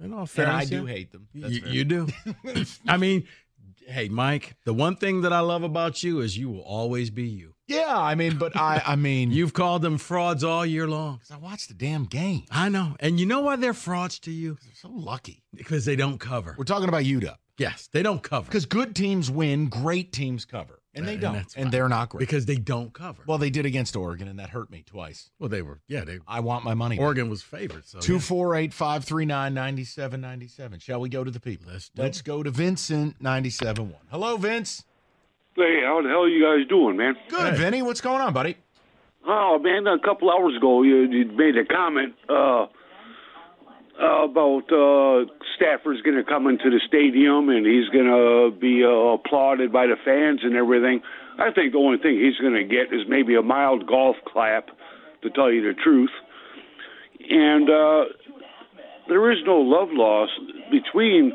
In 0.00 0.12
all 0.12 0.20
And 0.20 0.22
I 0.22 0.26
fairness, 0.26 0.70
do 0.70 0.86
yeah. 0.86 0.92
hate 0.92 1.12
them. 1.12 1.28
You, 1.32 1.48
you 1.48 1.84
do. 1.84 2.08
I 2.88 2.96
mean, 2.96 3.26
hey, 3.86 4.08
Mike, 4.08 4.54
the 4.64 4.72
one 4.74 4.96
thing 4.96 5.22
that 5.22 5.32
I 5.32 5.40
love 5.40 5.62
about 5.62 6.02
you 6.02 6.20
is 6.20 6.36
you 6.38 6.48
will 6.50 6.60
always 6.60 7.10
be 7.10 7.24
you. 7.26 7.54
Yeah, 7.66 7.96
I 7.98 8.14
mean, 8.14 8.38
but 8.38 8.56
I, 8.56 8.82
I 8.86 8.96
mean, 8.96 9.30
You've 9.30 9.52
called 9.52 9.82
them 9.82 9.98
frauds 9.98 10.42
all 10.44 10.64
year 10.64 10.86
long. 10.86 11.20
I 11.32 11.36
watched 11.36 11.68
the 11.68 11.74
damn 11.74 12.04
game. 12.04 12.44
I 12.50 12.68
know. 12.68 12.96
And 13.00 13.18
you 13.20 13.26
know 13.26 13.40
why 13.40 13.56
they're 13.56 13.74
frauds 13.74 14.18
to 14.20 14.30
you? 14.30 14.54
Because 14.54 14.66
they're 14.66 14.90
so 14.90 14.90
lucky. 14.90 15.42
Because 15.54 15.84
they 15.84 15.96
don't 15.96 16.18
cover. 16.18 16.54
We're 16.56 16.64
talking 16.64 16.88
about 16.88 17.02
UW. 17.02 17.34
Yes, 17.58 17.88
they 17.92 18.04
don't 18.04 18.22
cover 18.22 18.46
Because 18.46 18.66
good 18.66 18.94
teams 18.94 19.30
win, 19.30 19.66
great 19.68 20.12
teams 20.12 20.44
cover. 20.44 20.77
And 20.94 21.06
they 21.06 21.16
don't. 21.16 21.34
that's 21.34 21.54
And 21.54 21.70
they're 21.70 21.88
not 21.88 22.08
great. 22.08 22.20
because 22.20 22.46
they 22.46 22.56
don't 22.56 22.92
cover. 22.92 23.22
well, 23.26 23.38
they 23.38 23.50
did 23.50 23.66
against 23.66 23.94
Oregon, 23.94 24.26
and 24.26 24.38
that 24.38 24.50
hurt 24.50 24.70
me 24.70 24.82
twice. 24.86 25.30
well, 25.38 25.48
they 25.48 25.62
were. 25.62 25.80
Yeah, 25.86 26.04
they. 26.04 26.18
I 26.26 26.40
want 26.40 26.64
my 26.64 26.74
money. 26.74 26.96
back. 26.96 27.04
Oregon 27.04 27.28
was 27.28 27.42
favored. 27.42 27.86
So 27.86 28.00
Two 28.00 28.14
yeah. 28.14 28.18
four 28.20 28.54
eight 28.56 28.72
five 28.72 29.04
three 29.04 29.26
nine 29.26 29.54
ninety 29.54 29.84
seven 29.84 30.20
ninety 30.20 30.48
seven. 30.48 30.78
Shall 30.80 31.00
we 31.00 31.08
go 31.08 31.22
to 31.24 31.30
the 31.30 31.40
people? 31.40 31.70
Let's 31.72 31.90
do 31.90 32.02
Let's 32.02 32.20
it. 32.20 32.24
go 32.24 32.42
to 32.42 32.50
Vincent 32.50 33.16
ninety 33.20 33.50
seven 33.50 33.90
one. 33.90 34.02
Hello, 34.10 34.36
Vince. 34.38 34.84
Hey, 35.54 35.80
how 35.84 36.00
the 36.02 36.08
hell 36.08 36.22
are 36.22 36.28
you 36.28 36.42
guys 36.44 36.66
doing, 36.68 36.96
man? 36.96 37.16
Good, 37.28 37.54
Hey. 37.54 37.58
Vinny. 37.58 37.82
What's 37.82 38.00
going 38.00 38.20
on, 38.20 38.32
buddy? 38.32 38.56
Oh, 39.26 39.58
man, 39.58 39.86
a 39.86 39.98
couple 39.98 40.30
hours 40.30 40.56
ago 40.56 40.82
you, 40.82 41.02
you 41.10 41.26
made 41.26 41.56
a 41.58 41.64
comment 41.64 42.14
uh, 42.28 42.66
about 43.98 44.70
uh, 44.70 45.26
Stafford's 45.56 46.02
going 46.02 46.16
to 46.16 46.24
come 46.24 46.46
into 46.46 46.70
the 46.70 46.80
stadium 46.86 47.48
and 47.48 47.66
he's 47.66 47.88
going 47.90 48.06
to 48.06 48.56
be 48.58 48.84
uh, 48.84 49.18
applauded 49.18 49.72
by 49.72 49.86
the 49.86 49.96
fans 50.04 50.40
and 50.42 50.54
everything. 50.54 51.02
I 51.38 51.50
think 51.52 51.72
the 51.72 51.78
only 51.78 51.98
thing 51.98 52.14
he's 52.14 52.38
going 52.38 52.54
to 52.54 52.64
get 52.64 52.94
is 52.94 53.02
maybe 53.08 53.34
a 53.34 53.42
mild 53.42 53.86
golf 53.86 54.16
clap, 54.26 54.68
to 55.22 55.30
tell 55.30 55.50
you 55.50 55.62
the 55.62 55.74
truth. 55.74 56.10
And 57.28 57.68
uh, 57.68 58.04
there 59.08 59.32
is 59.32 59.38
no 59.44 59.56
love 59.56 59.88
lost 59.90 60.32
between 60.70 61.32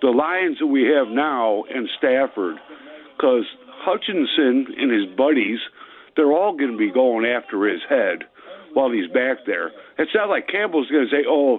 the 0.00 0.08
Lions 0.08 0.58
that 0.60 0.66
we 0.66 0.84
have 0.84 1.08
now 1.08 1.64
and 1.64 1.88
Stafford, 1.98 2.56
because 3.16 3.44
Hutchinson 3.82 4.66
and 4.78 4.92
his 4.92 5.16
buddies, 5.16 5.58
they're 6.14 6.30
all 6.30 6.56
going 6.56 6.72
to 6.72 6.78
be 6.78 6.92
going 6.92 7.26
after 7.26 7.66
his 7.66 7.80
head 7.88 8.22
while 8.74 8.92
he's 8.92 9.10
back 9.10 9.38
there. 9.46 9.72
It's 9.98 10.14
not 10.14 10.28
like 10.28 10.46
Campbell's 10.46 10.88
going 10.88 11.08
to 11.08 11.10
say, 11.10 11.24
"Oh, 11.28 11.58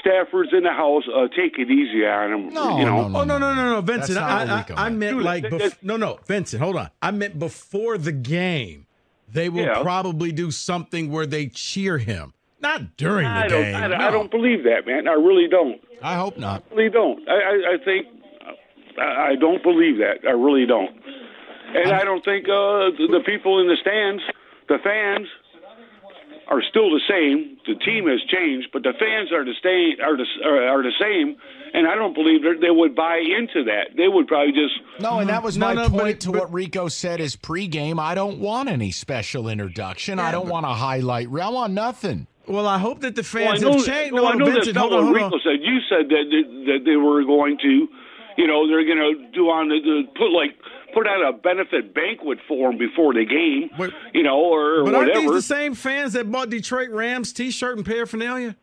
Stafford's 0.00 0.50
in 0.52 0.62
the 0.62 0.70
house. 0.72 1.04
Uh, 1.14 1.28
take 1.28 1.58
it 1.58 1.70
easy 1.70 2.04
on 2.06 2.32
him." 2.32 2.48
No, 2.54 2.78
you 2.78 2.84
know. 2.84 3.08
no, 3.08 3.20
Oh 3.20 3.24
no 3.24 3.38
no 3.38 3.54
no 3.54 3.74
no, 3.74 3.80
Vincent! 3.80 4.14
That's 4.18 4.20
not 4.20 4.30
I, 4.30 4.44
what 4.44 4.50
I, 4.50 4.58
Rico 4.58 4.74
I 4.74 4.84
meant. 4.88 4.98
meant 4.98 5.16
Dude, 5.16 5.24
like 5.24 5.42
that- 5.44 5.52
bef- 5.52 5.76
no 5.82 5.96
no, 5.96 6.18
Vincent, 6.26 6.62
hold 6.62 6.76
on. 6.76 6.90
I 7.02 7.10
meant 7.10 7.38
before 7.38 7.98
the 7.98 8.12
game, 8.12 8.86
they 9.32 9.48
will 9.48 9.64
Yeah. 9.64 9.82
probably 9.82 10.32
do 10.32 10.50
something 10.50 11.10
where 11.10 11.26
they 11.26 11.46
cheer 11.48 11.98
him, 11.98 12.32
not 12.60 12.96
during 12.96 13.24
the 13.26 13.30
I 13.30 13.46
don't, 13.48 13.62
game. 13.62 13.76
I, 13.76 13.88
don't- 13.88 13.98
no. 13.98 14.06
I 14.08 14.10
don't 14.10 14.30
believe 14.30 14.64
that, 14.64 14.86
man. 14.86 15.06
I 15.08 15.12
really 15.12 15.48
don't. 15.48 15.80
I 16.02 16.14
hope 16.16 16.38
not. 16.38 16.64
really 16.70 16.88
don't. 16.90 17.28
I, 17.28 17.32
I, 17.34 17.74
I 17.74 17.84
think 17.84 18.06
I, 18.98 19.30
I 19.30 19.34
don't 19.36 19.62
believe 19.62 19.98
that. 19.98 20.26
I 20.26 20.32
really 20.32 20.66
don't. 20.66 20.90
And 21.72 21.92
I 21.92 22.04
don't 22.04 22.24
think 22.24 22.46
uh, 22.46 22.90
the, 22.98 23.06
the 23.12 23.20
people 23.24 23.60
in 23.60 23.68
the 23.68 23.76
stands, 23.80 24.22
the 24.68 24.78
fans, 24.82 25.28
are 26.50 26.62
still 26.68 26.90
the 26.90 27.00
same. 27.08 27.56
The 27.66 27.74
team 27.84 28.08
has 28.08 28.20
changed, 28.28 28.68
but 28.72 28.82
the 28.82 28.92
fans 28.98 29.30
are 29.32 29.44
the 29.44 29.54
same. 29.62 30.04
Are 30.04 30.16
the 30.16 30.26
are, 30.44 30.78
are 30.78 30.82
the 30.82 30.92
same. 31.00 31.36
And 31.72 31.86
I 31.86 31.94
don't 31.94 32.12
believe 32.14 32.42
that 32.42 32.58
they 32.60 32.70
would 32.70 32.96
buy 32.96 33.18
into 33.18 33.62
that. 33.70 33.96
They 33.96 34.08
would 34.08 34.26
probably 34.26 34.50
just 34.52 34.74
No, 35.00 35.20
and 35.20 35.30
that 35.30 35.42
was 35.44 35.56
No, 35.56 35.66
my 35.68 35.74
no, 35.74 35.88
but- 35.88 35.98
point 36.00 36.20
to 36.22 36.32
but- 36.32 36.40
what 36.40 36.52
Rico 36.52 36.88
said 36.88 37.20
is 37.20 37.36
pregame. 37.36 38.00
I 38.00 38.14
don't 38.16 38.40
want 38.40 38.68
any 38.68 38.90
special 38.90 39.48
introduction. 39.48 40.18
I 40.18 40.32
don't 40.32 40.46
but- 40.46 40.52
want 40.52 40.66
a 40.66 40.70
highlight. 40.74 41.28
I 41.28 41.48
want 41.50 41.72
nothing. 41.72 42.26
Well, 42.48 42.66
I 42.66 42.78
hope 42.78 43.00
that 43.02 43.14
the 43.14 43.22
Well, 43.32 43.46
fans 43.46 43.62
know, 43.62 43.74
have 43.74 43.86
changed. 43.86 44.12
well, 44.12 44.24
No, 44.24 44.28
I 44.30 44.34
know 44.34 44.44
Vincent, 44.46 44.64
that's 44.74 44.74
not 44.74 44.90
what 44.90 45.14
Rico 45.14 45.38
said. 45.38 45.60
You 45.62 45.78
said 45.88 46.08
that, 46.08 46.24
that 46.30 46.64
that 46.66 46.80
they 46.84 46.96
were 46.96 47.22
going 47.22 47.58
to, 47.58 47.86
you 48.36 48.46
know, 48.48 48.66
they're 48.66 48.84
going 48.84 48.98
to 48.98 49.30
do 49.32 49.46
on 49.50 49.68
the, 49.68 49.78
the 49.78 50.02
put 50.18 50.32
like 50.32 50.56
put 50.94 51.06
out 51.06 51.28
a 51.28 51.32
benefit 51.36 51.94
banquet 51.94 52.38
for 52.48 52.70
him 52.70 52.78
before 52.78 53.12
the 53.14 53.24
game, 53.24 53.70
Wait. 53.78 53.92
you 54.14 54.22
know, 54.22 54.38
or, 54.40 54.80
or 54.80 54.84
But 54.84 54.94
aren't 54.94 55.14
these 55.14 55.30
the 55.30 55.42
same 55.42 55.74
fans 55.74 56.12
that 56.14 56.30
bought 56.30 56.50
Detroit 56.50 56.90
Rams 56.90 57.32
T-shirt 57.32 57.76
and 57.76 57.86
paraphernalia? 57.86 58.56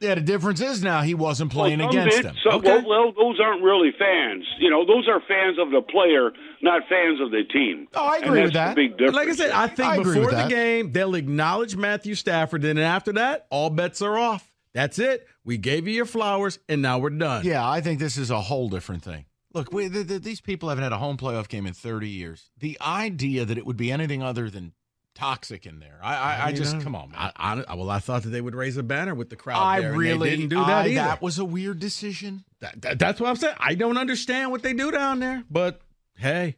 Yeah, 0.00 0.14
the 0.14 0.20
difference 0.20 0.60
is 0.60 0.80
now 0.80 1.02
he 1.02 1.14
wasn't 1.14 1.50
playing 1.50 1.80
oh, 1.80 1.86
Well, 1.86 1.92
against 1.92 2.16
did. 2.18 2.24
them. 2.26 2.36
So, 2.44 2.50
Okay. 2.58 2.68
well, 2.68 2.86
well, 2.88 3.12
those 3.18 3.40
aren't 3.40 3.64
really 3.64 3.90
fans. 3.98 4.44
You 4.60 4.70
know, 4.70 4.86
those 4.86 5.08
are 5.08 5.20
fans 5.26 5.58
of 5.58 5.72
the 5.72 5.82
player, 5.82 6.30
not 6.62 6.82
fans 6.88 7.20
of 7.20 7.32
the 7.32 7.42
team. 7.52 7.88
Oh, 7.94 8.06
I 8.06 8.16
And 8.18 8.26
agree 8.26 8.42
with 8.42 8.52
that. 8.52 8.76
the 8.76 8.82
big 8.88 8.92
difference. 8.92 9.16
Like 9.16 9.28
I 9.28 9.32
said, 9.34 9.50
I 9.50 9.66
think 9.66 9.88
I 9.88 9.96
before 9.98 10.26
the 10.26 10.30
that. 10.36 10.48
game 10.50 10.92
they'll 10.92 11.16
acknowledge 11.16 11.74
Matthew 11.76 12.14
Stafford, 12.14 12.64
and 12.64 12.78
after 12.78 13.12
that, 13.14 13.46
all 13.50 13.70
bets 13.70 14.00
are 14.00 14.16
off. 14.16 14.48
That's 14.72 15.00
it. 15.00 15.26
We 15.44 15.58
gave 15.58 15.88
you 15.88 15.94
your 15.94 16.06
flowers, 16.06 16.60
and 16.68 16.80
now 16.80 17.00
we're 17.00 17.10
done. 17.10 17.44
Yeah, 17.44 17.68
I 17.68 17.80
think 17.80 17.98
this 17.98 18.16
is 18.16 18.30
a 18.30 18.40
whole 18.40 18.68
different 18.68 19.02
thing. 19.02 19.24
Look, 19.58 19.72
we, 19.72 19.88
th 19.88 20.08
th 20.08 20.22
these 20.22 20.40
people 20.40 20.68
haven't 20.68 20.84
had 20.84 20.92
a 20.92 20.98
home 20.98 21.16
playoff 21.16 21.48
game 21.48 21.66
in 21.66 21.74
30 21.74 22.08
years. 22.08 22.50
The 22.58 22.78
idea 22.80 23.44
that 23.44 23.58
it 23.58 23.66
would 23.66 23.76
be 23.76 23.90
anything 23.92 24.22
other 24.22 24.48
than 24.50 24.72
toxic 25.14 25.66
in 25.66 25.80
there, 25.80 25.98
I, 26.02 26.14
I, 26.14 26.34
I 26.36 26.48
You 26.50 26.56
just 26.56 26.76
know, 26.76 26.80
come 26.82 26.94
on, 26.94 27.10
man. 27.10 27.32
I, 27.36 27.64
I, 27.68 27.74
well, 27.74 27.90
I 27.90 27.98
thought 27.98 28.22
that 28.22 28.30
they 28.30 28.40
would 28.40 28.54
raise 28.54 28.76
a 28.76 28.82
banner 28.82 29.14
with 29.14 29.30
the 29.30 29.36
crowd. 29.36 29.60
I 29.60 29.80
there, 29.80 29.90
and 29.90 29.98
really 29.98 30.30
they 30.30 30.36
didn't 30.36 30.50
do 30.50 30.56
that 30.56 30.68
I- 30.68 30.86
either. 30.86 30.94
That 30.94 31.22
was 31.22 31.38
a 31.38 31.44
weird 31.44 31.78
decision. 31.78 32.44
That- 32.60 32.80
that- 32.82 32.98
that's 32.98 33.20
what 33.20 33.28
I'm 33.28 33.36
saying. 33.36 33.56
I 33.58 33.74
don't 33.74 33.98
understand 33.98 34.50
what 34.50 34.62
they 34.62 34.72
do 34.72 34.90
down 34.90 35.20
there, 35.20 35.44
but 35.50 35.80
hey, 36.16 36.56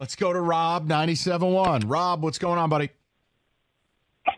Let's 0.00 0.16
go 0.16 0.32
to 0.32 0.40
Rob 0.40 0.88
97.1. 0.88 1.84
Rob, 1.86 2.22
what's 2.22 2.38
going 2.38 2.58
on, 2.58 2.70
buddy? 2.70 2.88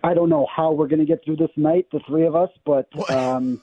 I 0.03 0.13
don't 0.13 0.29
know 0.29 0.45
how 0.55 0.73
we're 0.73 0.89
going 0.89 0.99
to 0.99 1.05
get 1.07 1.25
through 1.25 1.37
this 1.37 1.53
night, 1.57 1.87
the 1.93 2.01
three 2.05 2.27
of 2.27 2.35
us, 2.35 2.51
but 2.67 2.89
um, 3.09 3.61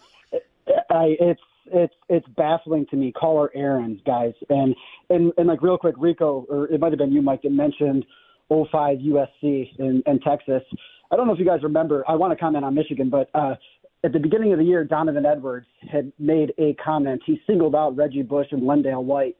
I, 0.89 1.17
it's 1.19 1.41
it's 1.71 1.93
it's 2.09 2.27
baffling 2.37 2.85
to 2.91 2.95
me. 2.95 3.11
Caller 3.11 3.51
Aaron, 3.55 4.01
guys, 4.05 4.33
and 4.49 4.75
and 5.09 5.31
and 5.37 5.47
like 5.47 5.61
real 5.61 5.77
quick, 5.77 5.95
Rico, 5.97 6.45
or 6.49 6.67
it 6.67 6.79
might 6.79 6.91
have 6.91 6.99
been 6.99 7.11
you, 7.11 7.21
Mike, 7.21 7.41
that 7.43 7.51
mentioned 7.51 8.05
05 8.49 8.97
USC 8.97 9.79
in, 9.79 10.03
in 10.05 10.19
Texas. 10.19 10.63
I 11.11 11.15
don't 11.15 11.27
know 11.27 11.33
if 11.33 11.39
you 11.39 11.45
guys 11.45 11.63
remember. 11.63 12.03
I 12.07 12.15
want 12.15 12.31
to 12.31 12.37
comment 12.37 12.65
on 12.65 12.75
Michigan, 12.75 13.09
but 13.09 13.29
uh, 13.33 13.55
at 14.03 14.13
the 14.13 14.19
beginning 14.19 14.53
of 14.53 14.59
the 14.59 14.65
year, 14.65 14.83
Donovan 14.83 15.25
Edwards 15.25 15.67
had 15.91 16.11
made 16.19 16.53
a 16.57 16.73
comment. 16.75 17.21
He 17.25 17.41
singled 17.47 17.75
out 17.75 17.95
Reggie 17.95 18.21
Bush 18.21 18.47
and 18.51 18.61
LenDale 18.61 19.03
White 19.03 19.35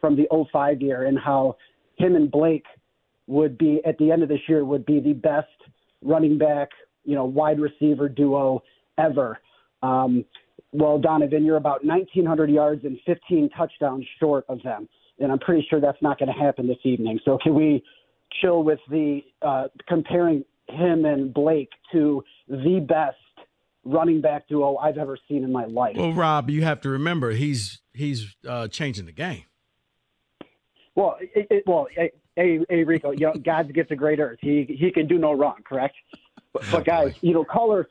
from 0.00 0.16
the 0.16 0.26
05 0.52 0.80
year 0.80 1.04
and 1.04 1.18
how 1.18 1.56
him 1.96 2.14
and 2.14 2.30
Blake 2.30 2.64
would 3.26 3.58
be 3.58 3.80
at 3.84 3.98
the 3.98 4.12
end 4.12 4.22
of 4.22 4.28
this 4.28 4.40
year 4.48 4.64
would 4.64 4.86
be 4.86 5.00
the 5.00 5.12
best 5.12 5.48
running 6.02 6.38
back, 6.38 6.68
you 7.04 7.14
know, 7.14 7.24
wide 7.24 7.58
receiver 7.58 8.08
duo 8.08 8.62
ever. 8.98 9.40
Um, 9.82 10.24
well, 10.76 10.98
Donovan, 10.98 11.44
you're 11.44 11.56
about 11.56 11.84
1,900 11.84 12.50
yards 12.50 12.84
and 12.84 12.98
15 13.06 13.50
touchdowns 13.50 14.06
short 14.20 14.44
of 14.48 14.62
them, 14.62 14.88
and 15.18 15.32
I'm 15.32 15.38
pretty 15.38 15.66
sure 15.68 15.80
that's 15.80 16.00
not 16.02 16.18
going 16.18 16.32
to 16.32 16.38
happen 16.38 16.66
this 16.66 16.78
evening. 16.84 17.18
So 17.24 17.38
can 17.42 17.54
we 17.54 17.82
chill 18.40 18.62
with 18.62 18.80
the 18.90 19.22
uh, 19.42 19.68
comparing 19.88 20.44
him 20.68 21.04
and 21.04 21.32
Blake 21.32 21.70
to 21.92 22.22
the 22.48 22.84
best 22.86 23.16
running 23.84 24.20
back 24.20 24.48
duo 24.48 24.76
I've 24.76 24.98
ever 24.98 25.16
seen 25.28 25.44
in 25.44 25.52
my 25.52 25.64
life? 25.64 25.96
well, 25.96 26.12
Rob, 26.12 26.50
you 26.50 26.62
have 26.64 26.80
to 26.82 26.88
remember 26.88 27.30
he's 27.30 27.80
he's 27.92 28.36
uh, 28.46 28.68
changing 28.68 29.06
the 29.06 29.12
game. 29.12 29.44
Well, 30.94 31.16
it, 31.20 31.46
it, 31.50 31.62
well, 31.66 31.88
hey, 31.94 32.10
hey, 32.36 32.84
Rico, 32.84 33.10
you 33.10 33.26
know, 33.26 33.34
God's 33.34 33.70
gift 33.72 33.90
of 33.92 33.98
great 33.98 34.18
earth. 34.18 34.38
He 34.40 34.64
he 34.78 34.90
can 34.90 35.06
do 35.06 35.18
no 35.18 35.32
wrong, 35.32 35.56
correct? 35.64 35.96
But, 36.52 36.64
but 36.70 36.84
guys, 36.86 37.14
you 37.20 37.32
know, 37.32 37.44
caller, 37.44 37.88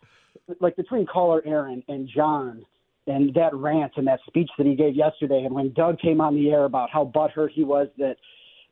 like 0.59 0.75
between 0.75 1.05
caller 1.05 1.41
Aaron 1.45 1.83
and 1.87 2.07
John, 2.07 2.65
and 3.07 3.33
that 3.33 3.53
rant 3.53 3.93
and 3.97 4.07
that 4.07 4.19
speech 4.27 4.49
that 4.57 4.65
he 4.65 4.75
gave 4.75 4.95
yesterday, 4.95 5.43
and 5.45 5.53
when 5.53 5.73
Doug 5.73 5.99
came 5.99 6.21
on 6.21 6.35
the 6.35 6.49
air 6.49 6.65
about 6.65 6.89
how 6.91 7.11
butthurt 7.13 7.51
he 7.51 7.63
was 7.63 7.87
that, 7.97 8.15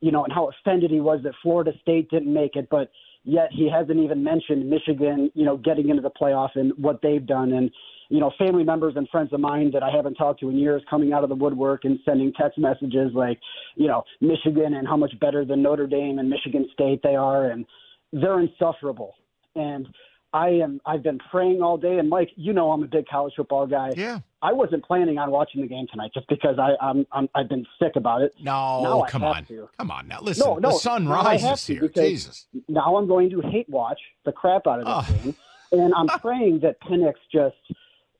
you 0.01 0.11
know, 0.11 0.23
and 0.23 0.33
how 0.33 0.49
offended 0.49 0.91
he 0.91 0.99
was 0.99 1.19
that 1.23 1.33
Florida 1.41 1.71
State 1.81 2.09
didn't 2.09 2.33
make 2.33 2.55
it, 2.55 2.67
but 2.69 2.91
yet 3.23 3.49
he 3.51 3.69
hasn't 3.69 3.99
even 3.99 4.23
mentioned 4.23 4.69
Michigan, 4.69 5.31
you 5.33 5.45
know, 5.45 5.57
getting 5.57 5.89
into 5.89 6.01
the 6.01 6.11
playoff 6.11 6.49
and 6.55 6.73
what 6.77 7.01
they've 7.01 7.25
done, 7.25 7.53
and 7.53 7.71
you 8.09 8.19
know, 8.19 8.31
family 8.37 8.63
members 8.63 8.93
and 8.95 9.09
friends 9.09 9.33
of 9.33 9.39
mine 9.39 9.71
that 9.73 9.81
I 9.81 9.89
haven't 9.89 10.15
talked 10.15 10.41
to 10.41 10.49
in 10.49 10.57
years 10.57 10.83
coming 10.87 11.13
out 11.13 11.23
of 11.23 11.29
the 11.29 11.35
woodwork 11.35 11.83
and 11.85 11.97
sending 12.05 12.31
text 12.33 12.59
messages 12.59 13.11
like, 13.15 13.39
you 13.75 13.87
know, 13.87 14.03
Michigan 14.21 14.75
and 14.75 14.87
how 14.87 14.97
much 14.97 15.17
better 15.19 15.45
than 15.45 15.63
Notre 15.63 15.87
Dame 15.87 16.19
and 16.19 16.29
Michigan 16.29 16.67
State 16.73 16.99
they 17.01 17.15
are, 17.15 17.49
and 17.49 17.65
they're 18.11 18.39
insufferable. 18.39 19.15
And 19.55 19.87
I 20.33 20.49
am 20.49 20.81
I've 20.85 21.03
been 21.03 21.19
praying 21.31 21.61
all 21.61 21.77
day. 21.77 21.97
And 21.99 22.09
Mike, 22.09 22.29
you 22.35 22.53
know 22.53 22.71
I'm 22.71 22.83
a 22.83 22.87
big 22.87 23.07
college 23.07 23.33
football 23.35 23.67
guy. 23.67 23.91
Yeah. 23.95 24.19
I 24.41 24.51
wasn't 24.51 24.83
planning 24.83 25.17
on 25.19 25.31
watching 25.31 25.61
the 25.61 25.67
game 25.67 25.85
tonight 25.89 26.11
just 26.13 26.27
because 26.27 26.57
I, 26.59 26.71
I'm, 26.83 27.05
I'm 27.11 27.29
I've 27.35 27.47
been 27.47 27.65
sick 27.81 27.93
about 27.95 28.21
it. 28.23 28.33
No, 28.41 28.81
Now 28.83 29.01
I 29.03 29.09
come 29.09 29.23
on. 29.23 29.45
to. 29.45 29.69
Come 29.77 29.91
on 29.91 30.07
now. 30.07 30.19
Listen, 30.21 30.45
No, 30.47 30.55
no, 30.57 30.69
the 30.71 30.79
sun 30.79 31.07
I 31.07 31.37
have 31.37 31.41
rises 31.43 31.67
here. 31.67 31.87
Jesus. 31.87 32.47
Now 32.67 32.97
I'm 32.97 33.07
going 33.07 33.29
to 33.29 33.41
hate 33.41 33.69
watch 33.69 33.99
the 34.25 34.31
crap 34.31 34.67
out 34.67 34.81
of 34.81 34.85
this 35.07 35.15
Oh. 35.15 35.21
game, 35.23 35.35
and 35.71 35.93
I'm 35.93 36.07
praying 36.19 36.59
that 36.63 36.81
Penix 36.81 37.13
just, 37.31 37.55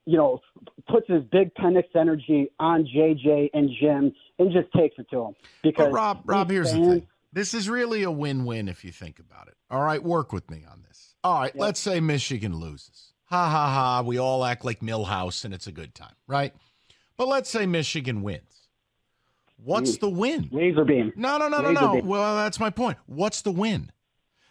you 0.06 0.18
know, 0.18 0.40
puts 0.88 1.08
his 1.10 1.24
big 1.32 1.54
Penix 1.56 1.86
energy 1.96 2.50
on 2.60 2.86
JJ 2.86 3.50
and 3.54 3.70
Jim 3.82 4.14
and 4.40 4.52
just 4.54 4.72
takes 4.74 4.96
it 5.00 5.08
to 5.10 5.24
him. 5.26 5.34
Because 5.62 5.92
Rob, 5.92 6.22
Rob, 6.26 6.50
here's 6.50 6.72
the 6.72 6.78
thing. 6.78 7.08
This 7.34 7.54
is 7.56 7.68
really 7.68 8.04
a 8.04 8.12
win-win 8.12 8.68
if 8.70 8.86
you 8.86 8.92
think 8.92 9.18
about 9.20 9.48
it. 9.48 9.56
All 9.72 9.82
right, 9.82 10.02
work 10.04 10.32
with 10.32 10.50
me 10.52 10.64
on 10.72 10.84
this. 10.88 11.13
All 11.24 11.40
right, 11.40 11.56
let's 11.56 11.80
say 11.80 12.00
Michigan 12.00 12.58
loses. 12.58 13.14
Ha 13.26 13.50
ha 13.50 13.70
ha. 13.70 14.02
We 14.02 14.18
all 14.18 14.44
act 14.44 14.66
like 14.66 14.82
Milhouse 14.82 15.46
and 15.46 15.54
it's 15.54 15.68
a 15.68 15.72
good 15.72 15.96
time, 15.96 16.16
right? 16.28 16.54
But 17.18 17.28
let's 17.28 17.50
say 17.50 17.66
Michigan 17.66 18.22
wins. 18.22 18.68
What's 19.64 19.96
hmm. 19.96 20.02
the 20.02 20.10
win? 20.10 20.50
Laser 20.52 20.84
beam. 20.84 21.14
No, 21.16 21.38
no, 21.38 21.48
no, 21.48 21.62
no, 21.62 21.72
no. 21.72 21.94
beam. 21.94 22.06
Well, 22.06 22.36
that's 22.36 22.60
my 22.60 22.70
point. 22.70 22.98
What's 23.06 23.42
the 23.42 23.52
win? 23.52 23.92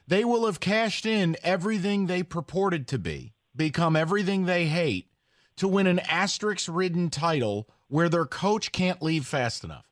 They 0.06 0.24
will 0.24 0.46
have 0.46 0.60
cashed 0.60 1.06
in 1.06 1.36
everything 1.42 2.06
they 2.06 2.22
purported 2.22 2.88
to 2.88 2.98
be, 2.98 3.34
become 3.54 3.94
everything 3.94 4.46
they 4.46 4.66
hate, 4.66 5.08
to 5.56 5.68
win 5.68 5.86
an 5.86 6.00
asterisk 6.00 6.68
ridden 6.72 7.10
title 7.10 7.68
where 7.88 8.08
their 8.08 8.24
coach 8.24 8.72
can't 8.72 9.02
leave 9.02 9.26
fast 9.26 9.64
enough. 9.64 9.86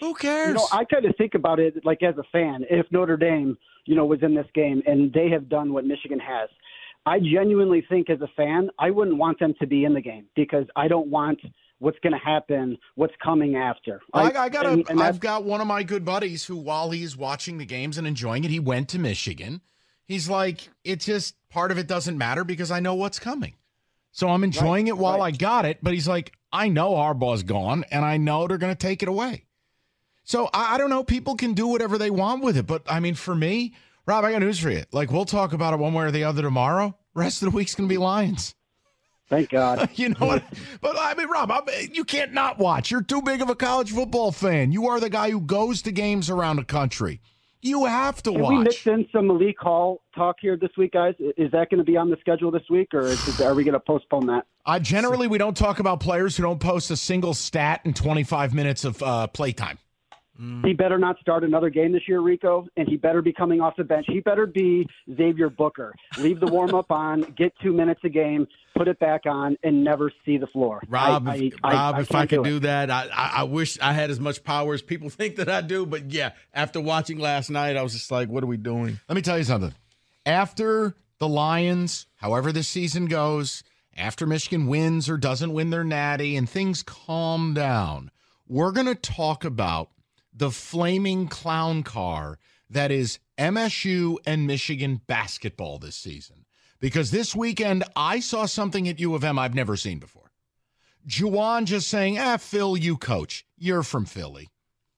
Who 0.00 0.14
cares? 0.14 0.48
You 0.48 0.54
know, 0.54 0.66
I 0.72 0.84
kind 0.84 1.04
of 1.04 1.16
think 1.16 1.34
about 1.34 1.60
it 1.60 1.84
like 1.84 2.02
as 2.02 2.18
a 2.18 2.24
fan. 2.32 2.64
If 2.68 2.86
Notre 2.90 3.16
Dame, 3.16 3.56
you 3.84 3.94
know, 3.94 4.04
was 4.04 4.22
in 4.22 4.34
this 4.34 4.46
game 4.54 4.82
and 4.86 5.12
they 5.12 5.30
have 5.30 5.48
done 5.48 5.72
what 5.72 5.84
Michigan 5.84 6.18
has, 6.18 6.48
I 7.06 7.18
genuinely 7.20 7.84
think 7.88 8.08
as 8.08 8.20
a 8.20 8.28
fan, 8.36 8.70
I 8.78 8.90
wouldn't 8.90 9.18
want 9.18 9.38
them 9.38 9.54
to 9.60 9.66
be 9.66 9.84
in 9.84 9.94
the 9.94 10.00
game 10.00 10.26
because 10.34 10.66
I 10.74 10.88
don't 10.88 11.08
want 11.08 11.38
what's 11.78 11.98
going 11.98 12.12
to 12.12 12.18
happen, 12.18 12.78
what's 12.94 13.14
coming 13.22 13.56
after. 13.56 14.00
I, 14.14 14.32
I 14.32 14.48
got 14.48 14.64
a, 14.64 14.84
and 14.88 15.02
I've 15.02 15.20
got 15.20 15.44
one 15.44 15.60
of 15.60 15.66
my 15.66 15.82
good 15.82 16.04
buddies 16.04 16.46
who, 16.46 16.56
while 16.56 16.90
he's 16.90 17.16
watching 17.16 17.58
the 17.58 17.66
games 17.66 17.98
and 17.98 18.06
enjoying 18.06 18.44
it, 18.44 18.50
he 18.50 18.60
went 18.60 18.88
to 18.90 18.98
Michigan. 18.98 19.60
He's 20.06 20.28
like, 20.28 20.68
it 20.82 21.00
just 21.00 21.34
part 21.50 21.70
of 21.70 21.78
it 21.78 21.86
doesn't 21.86 22.16
matter 22.16 22.44
because 22.44 22.70
I 22.70 22.80
know 22.80 22.94
what's 22.94 23.18
coming. 23.18 23.54
So 24.12 24.28
I'm 24.28 24.44
enjoying 24.44 24.86
right, 24.86 24.90
it 24.90 24.98
while 24.98 25.18
right. 25.18 25.34
I 25.34 25.36
got 25.36 25.64
it. 25.64 25.78
But 25.82 25.92
he's 25.92 26.08
like, 26.08 26.32
I 26.52 26.68
know 26.68 26.92
Harbaugh's 26.92 27.42
gone, 27.42 27.84
and 27.90 28.04
I 28.04 28.16
know 28.16 28.46
they're 28.46 28.58
going 28.58 28.74
to 28.74 28.78
take 28.78 29.02
it 29.02 29.08
away. 29.08 29.44
So 30.24 30.48
I, 30.52 30.74
I 30.74 30.78
don't 30.78 30.90
know. 30.90 31.04
People 31.04 31.36
can 31.36 31.54
do 31.54 31.66
whatever 31.68 31.98
they 31.98 32.10
want 32.10 32.42
with 32.42 32.56
it, 32.56 32.66
but 32.66 32.82
I 32.86 33.00
mean, 33.00 33.14
for 33.14 33.34
me, 33.34 33.74
Rob, 34.06 34.24
I 34.24 34.32
got 34.32 34.40
news 34.40 34.58
for 34.58 34.70
you. 34.70 34.84
Like 34.92 35.12
we'll 35.12 35.24
talk 35.24 35.52
about 35.52 35.74
it 35.74 35.78
one 35.78 35.94
way 35.94 36.04
or 36.04 36.10
the 36.10 36.24
other 36.24 36.42
tomorrow. 36.42 36.96
Rest 37.14 37.42
of 37.42 37.50
the 37.50 37.56
week's 37.56 37.74
going 37.74 37.88
to 37.88 37.92
be 37.92 37.98
Lions. 37.98 38.54
Thank 39.28 39.50
God. 39.50 39.88
you 39.94 40.10
know 40.10 40.26
what? 40.26 40.44
But 40.80 40.96
I 40.98 41.14
mean, 41.14 41.28
Rob, 41.28 41.50
I'm, 41.50 41.62
you 41.92 42.04
can't 42.04 42.32
not 42.32 42.58
watch. 42.58 42.90
You're 42.90 43.02
too 43.02 43.22
big 43.22 43.40
of 43.40 43.48
a 43.48 43.54
college 43.54 43.92
football 43.92 44.32
fan. 44.32 44.72
You 44.72 44.88
are 44.88 45.00
the 45.00 45.08
guy 45.08 45.30
who 45.30 45.40
goes 45.40 45.80
to 45.82 45.92
games 45.92 46.28
around 46.28 46.56
the 46.56 46.64
country. 46.64 47.20
You 47.62 47.86
have 47.86 48.22
to 48.24 48.32
Can 48.32 48.42
watch. 48.42 48.50
we 48.50 48.58
mix 48.58 48.86
in 48.86 49.08
some 49.10 49.26
Malik 49.26 49.58
Hall 49.58 50.02
talk 50.14 50.36
here 50.38 50.54
this 50.54 50.72
week, 50.76 50.92
guys? 50.92 51.14
Is 51.18 51.50
that 51.52 51.70
going 51.70 51.78
to 51.78 51.84
be 51.84 51.96
on 51.96 52.10
the 52.10 52.18
schedule 52.20 52.50
this 52.50 52.68
week, 52.68 52.92
or 52.92 53.06
is, 53.06 53.40
are 53.40 53.54
we 53.54 53.64
going 53.64 53.72
to 53.72 53.80
postpone 53.80 54.26
that? 54.26 54.44
Uh, 54.66 54.78
generally, 54.78 55.26
we 55.28 55.38
don't 55.38 55.56
talk 55.56 55.78
about 55.78 55.98
players 56.00 56.36
who 56.36 56.42
don't 56.42 56.60
post 56.60 56.90
a 56.90 56.96
single 56.96 57.32
stat 57.32 57.80
in 57.84 57.94
25 57.94 58.52
minutes 58.52 58.84
of 58.84 59.02
uh, 59.02 59.26
playtime. 59.28 59.78
He 60.36 60.72
better 60.72 60.98
not 60.98 61.18
start 61.20 61.44
another 61.44 61.70
game 61.70 61.92
this 61.92 62.08
year, 62.08 62.20
Rico, 62.20 62.66
and 62.76 62.88
he 62.88 62.96
better 62.96 63.22
be 63.22 63.32
coming 63.32 63.60
off 63.60 63.76
the 63.76 63.84
bench. 63.84 64.06
He 64.08 64.18
better 64.18 64.46
be 64.46 64.86
Xavier 65.16 65.48
Booker. 65.48 65.94
Leave 66.18 66.40
the 66.40 66.48
warm 66.48 66.74
up 66.74 66.86
on, 66.90 67.22
get 67.36 67.52
two 67.62 67.72
minutes 67.72 68.00
a 68.02 68.08
game, 68.08 68.48
put 68.76 68.88
it 68.88 68.98
back 68.98 69.26
on, 69.26 69.56
and 69.62 69.84
never 69.84 70.10
see 70.24 70.36
the 70.36 70.48
floor. 70.48 70.80
Rob, 70.88 71.28
I, 71.28 71.36
if, 71.36 71.54
I, 71.62 71.72
Rob, 71.72 71.94
I, 71.94 72.00
if 72.00 72.14
I 72.14 72.26
could 72.26 72.42
do, 72.42 72.50
do 72.50 72.58
that, 72.60 72.90
I, 72.90 73.08
I 73.12 73.42
wish 73.44 73.78
I 73.80 73.92
had 73.92 74.10
as 74.10 74.18
much 74.18 74.42
power 74.42 74.74
as 74.74 74.82
people 74.82 75.08
think 75.10 75.36
that 75.36 75.48
I 75.48 75.60
do. 75.60 75.86
But 75.86 76.10
yeah, 76.10 76.32
after 76.52 76.80
watching 76.80 77.18
last 77.18 77.48
night, 77.48 77.76
I 77.76 77.82
was 77.82 77.92
just 77.92 78.10
like, 78.10 78.28
what 78.28 78.42
are 78.42 78.48
we 78.48 78.56
doing? 78.56 78.98
Let 79.08 79.14
me 79.14 79.22
tell 79.22 79.38
you 79.38 79.44
something. 79.44 79.72
After 80.26 80.96
the 81.18 81.28
Lions, 81.28 82.06
however 82.16 82.50
this 82.50 82.66
season 82.66 83.06
goes, 83.06 83.62
after 83.96 84.26
Michigan 84.26 84.66
wins 84.66 85.08
or 85.08 85.16
doesn't 85.16 85.52
win 85.52 85.70
their 85.70 85.84
natty 85.84 86.36
and 86.36 86.50
things 86.50 86.82
calm 86.82 87.54
down, 87.54 88.10
we're 88.48 88.72
going 88.72 88.86
to 88.88 88.96
talk 88.96 89.44
about 89.44 89.90
the 90.34 90.50
flaming 90.50 91.28
clown 91.28 91.82
car 91.82 92.38
that 92.70 92.90
is 92.90 93.18
MSU 93.38 94.16
and 94.26 94.46
Michigan 94.46 95.00
basketball 95.06 95.78
this 95.78 95.96
season. 95.96 96.44
Because 96.80 97.10
this 97.10 97.34
weekend, 97.34 97.84
I 97.96 98.20
saw 98.20 98.46
something 98.46 98.88
at 98.88 99.00
U 99.00 99.14
of 99.14 99.24
M 99.24 99.38
I've 99.38 99.54
never 99.54 99.76
seen 99.76 99.98
before. 99.98 100.32
Juwan 101.06 101.64
just 101.64 101.88
saying, 101.88 102.18
ah, 102.18 102.36
Phil, 102.36 102.76
you 102.76 102.96
coach. 102.96 103.46
You're 103.56 103.82
from 103.82 104.06
Philly. 104.06 104.48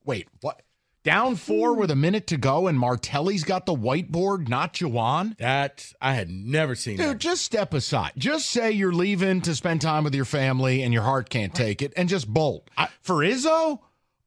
Wait, 0.05 0.29
what? 0.40 0.62
Down 1.03 1.37
four 1.37 1.75
with 1.75 1.92
a 1.92 1.96
minute 1.96 2.27
to 2.29 2.37
go, 2.37 2.66
and 2.66 2.77
Martelli's 2.77 3.44
got 3.44 3.64
the 3.64 3.75
whiteboard, 3.75 4.49
not 4.49 4.75
Juwan? 4.75 5.37
That 5.38 5.92
I 6.01 6.14
had 6.14 6.29
never 6.29 6.75
seen. 6.75 6.96
Dude, 6.96 7.07
that. 7.07 7.18
just 7.18 7.44
step 7.44 7.75
aside. 7.75 8.12
Just 8.18 8.51
say 8.51 8.72
you're 8.72 8.92
leaving 8.92 9.40
to 9.42 9.55
spend 9.55 9.81
time 9.81 10.03
with 10.03 10.16
your 10.16 10.25
family 10.25 10.83
and 10.83 10.92
your 10.92 11.05
heart 11.05 11.31
can't 11.31 11.55
take 11.55 11.81
it, 11.81 11.92
and 11.96 12.09
just 12.09 12.27
bolt. 12.27 12.68
I, 12.77 12.88
For 13.03 13.16
Izzo, 13.16 13.79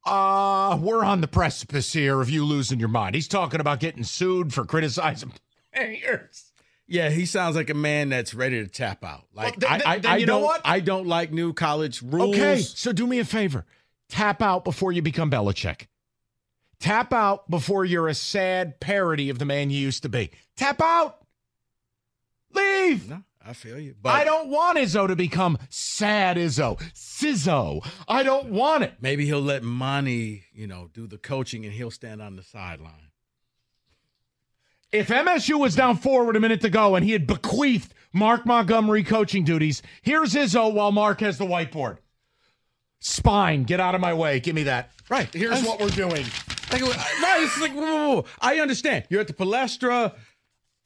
uh, 0.09 0.77
we're 0.81 1.03
on 1.03 1.21
the 1.21 1.27
precipice 1.27 1.93
here 1.93 2.19
of 2.21 2.29
you 2.29 2.43
losing 2.45 2.79
your 2.79 2.89
mind. 2.89 3.15
He's 3.15 3.27
talking 3.27 3.59
about 3.59 3.79
getting 3.79 4.03
sued 4.03 4.53
for 4.53 4.65
criticizing 4.65 5.33
players. 5.73 6.51
Yeah, 6.87 7.09
he 7.11 7.25
sounds 7.27 7.55
like 7.55 7.69
a 7.69 7.75
man 7.75 8.09
that's 8.09 8.33
ready 8.33 8.63
to 8.63 8.67
tap 8.67 9.03
out. 9.05 9.25
Like 9.33 9.61
Well, 9.61 9.69
th- 9.77 9.85
I, 9.85 9.91
I, 9.91 9.93
th- 9.93 10.03
then 10.03 10.11
I 10.11 10.17
know 10.19 10.25
don't, 10.25 10.41
what? 10.43 10.61
I 10.65 10.79
don't 10.79 11.05
like 11.07 11.31
new 11.31 11.53
college 11.53 12.01
rules. 12.01 12.35
Okay, 12.35 12.61
so 12.61 12.91
do 12.91 13.05
me 13.05 13.19
a 13.19 13.25
favor. 13.25 13.65
Tap 14.09 14.41
out 14.41 14.63
before 14.63 14.91
you 14.91 15.03
become 15.03 15.29
Belichick. 15.29 15.85
Tap 16.79 17.13
out 17.13 17.47
before 17.49 17.85
you're 17.85 18.07
a 18.07 18.15
sad 18.15 18.79
parody 18.79 19.29
of 19.29 19.37
the 19.37 19.45
man 19.45 19.69
you 19.69 19.77
used 19.77 20.01
to 20.03 20.09
be. 20.09 20.31
Tap 20.57 20.81
out. 20.81 21.17
Leave. 22.53 23.09
No, 23.09 23.21
I 23.45 23.53
feel 23.53 23.79
you. 23.79 23.95
But 24.01 24.15
I 24.15 24.23
don't 24.25 24.49
want 24.49 24.77
Izzo 24.77 25.07
to 25.07 25.15
become 25.15 25.57
sad 25.69 26.37
Izzo. 26.37 26.79
Sizzo. 26.93 27.85
I 28.07 28.23
don't 28.23 28.49
want 28.49 28.83
it. 28.83 28.95
maybe 28.99 29.25
he'll 29.25 29.41
let 29.41 29.63
Monty, 29.63 30.43
you 30.53 30.67
know, 30.67 30.89
do 30.93 31.07
the 31.07 31.17
coaching 31.17 31.63
and 31.65 31.73
he'll 31.73 31.91
stand 31.91 32.21
on 32.21 32.35
the 32.35 32.43
sideline. 32.43 33.11
If 34.91 35.09
MSU 35.09 35.59
was 35.59 35.75
down 35.75 35.97
four 35.97 36.25
with 36.25 36.35
a 36.35 36.39
minute 36.39 36.61
to 36.61 36.69
go 36.69 36.95
and 36.95 37.05
he 37.05 37.11
had 37.11 37.27
bequeathed 37.27 37.93
Mark 38.11 38.45
Montgomery 38.45 39.03
coaching 39.03 39.43
duties, 39.43 39.81
here's 40.01 40.33
Izzo 40.33 40.73
while 40.73 40.91
Mark 40.91 41.21
has 41.21 41.37
the 41.37 41.45
whiteboard. 41.45 41.97
Spine, 42.99 43.63
get 43.63 43.79
out 43.79 43.95
of 43.95 44.01
my 44.01 44.13
way. 44.13 44.39
Give 44.39 44.55
me 44.55 44.63
that. 44.63 44.91
Right. 45.09 45.31
Here's 45.33 45.63
what 45.63 45.79
we're 45.79 45.89
doing. 45.89 46.25
Like, 46.71 46.81
right, 46.83 47.41
it's 47.41 47.59
like, 47.59 47.71
whoa, 47.73 47.81
whoa, 47.81 48.15
whoa. 48.15 48.25
I 48.41 48.59
understand. 48.59 49.05
You're 49.09 49.21
at 49.21 49.27
the 49.27 49.33
palestra. 49.33 50.13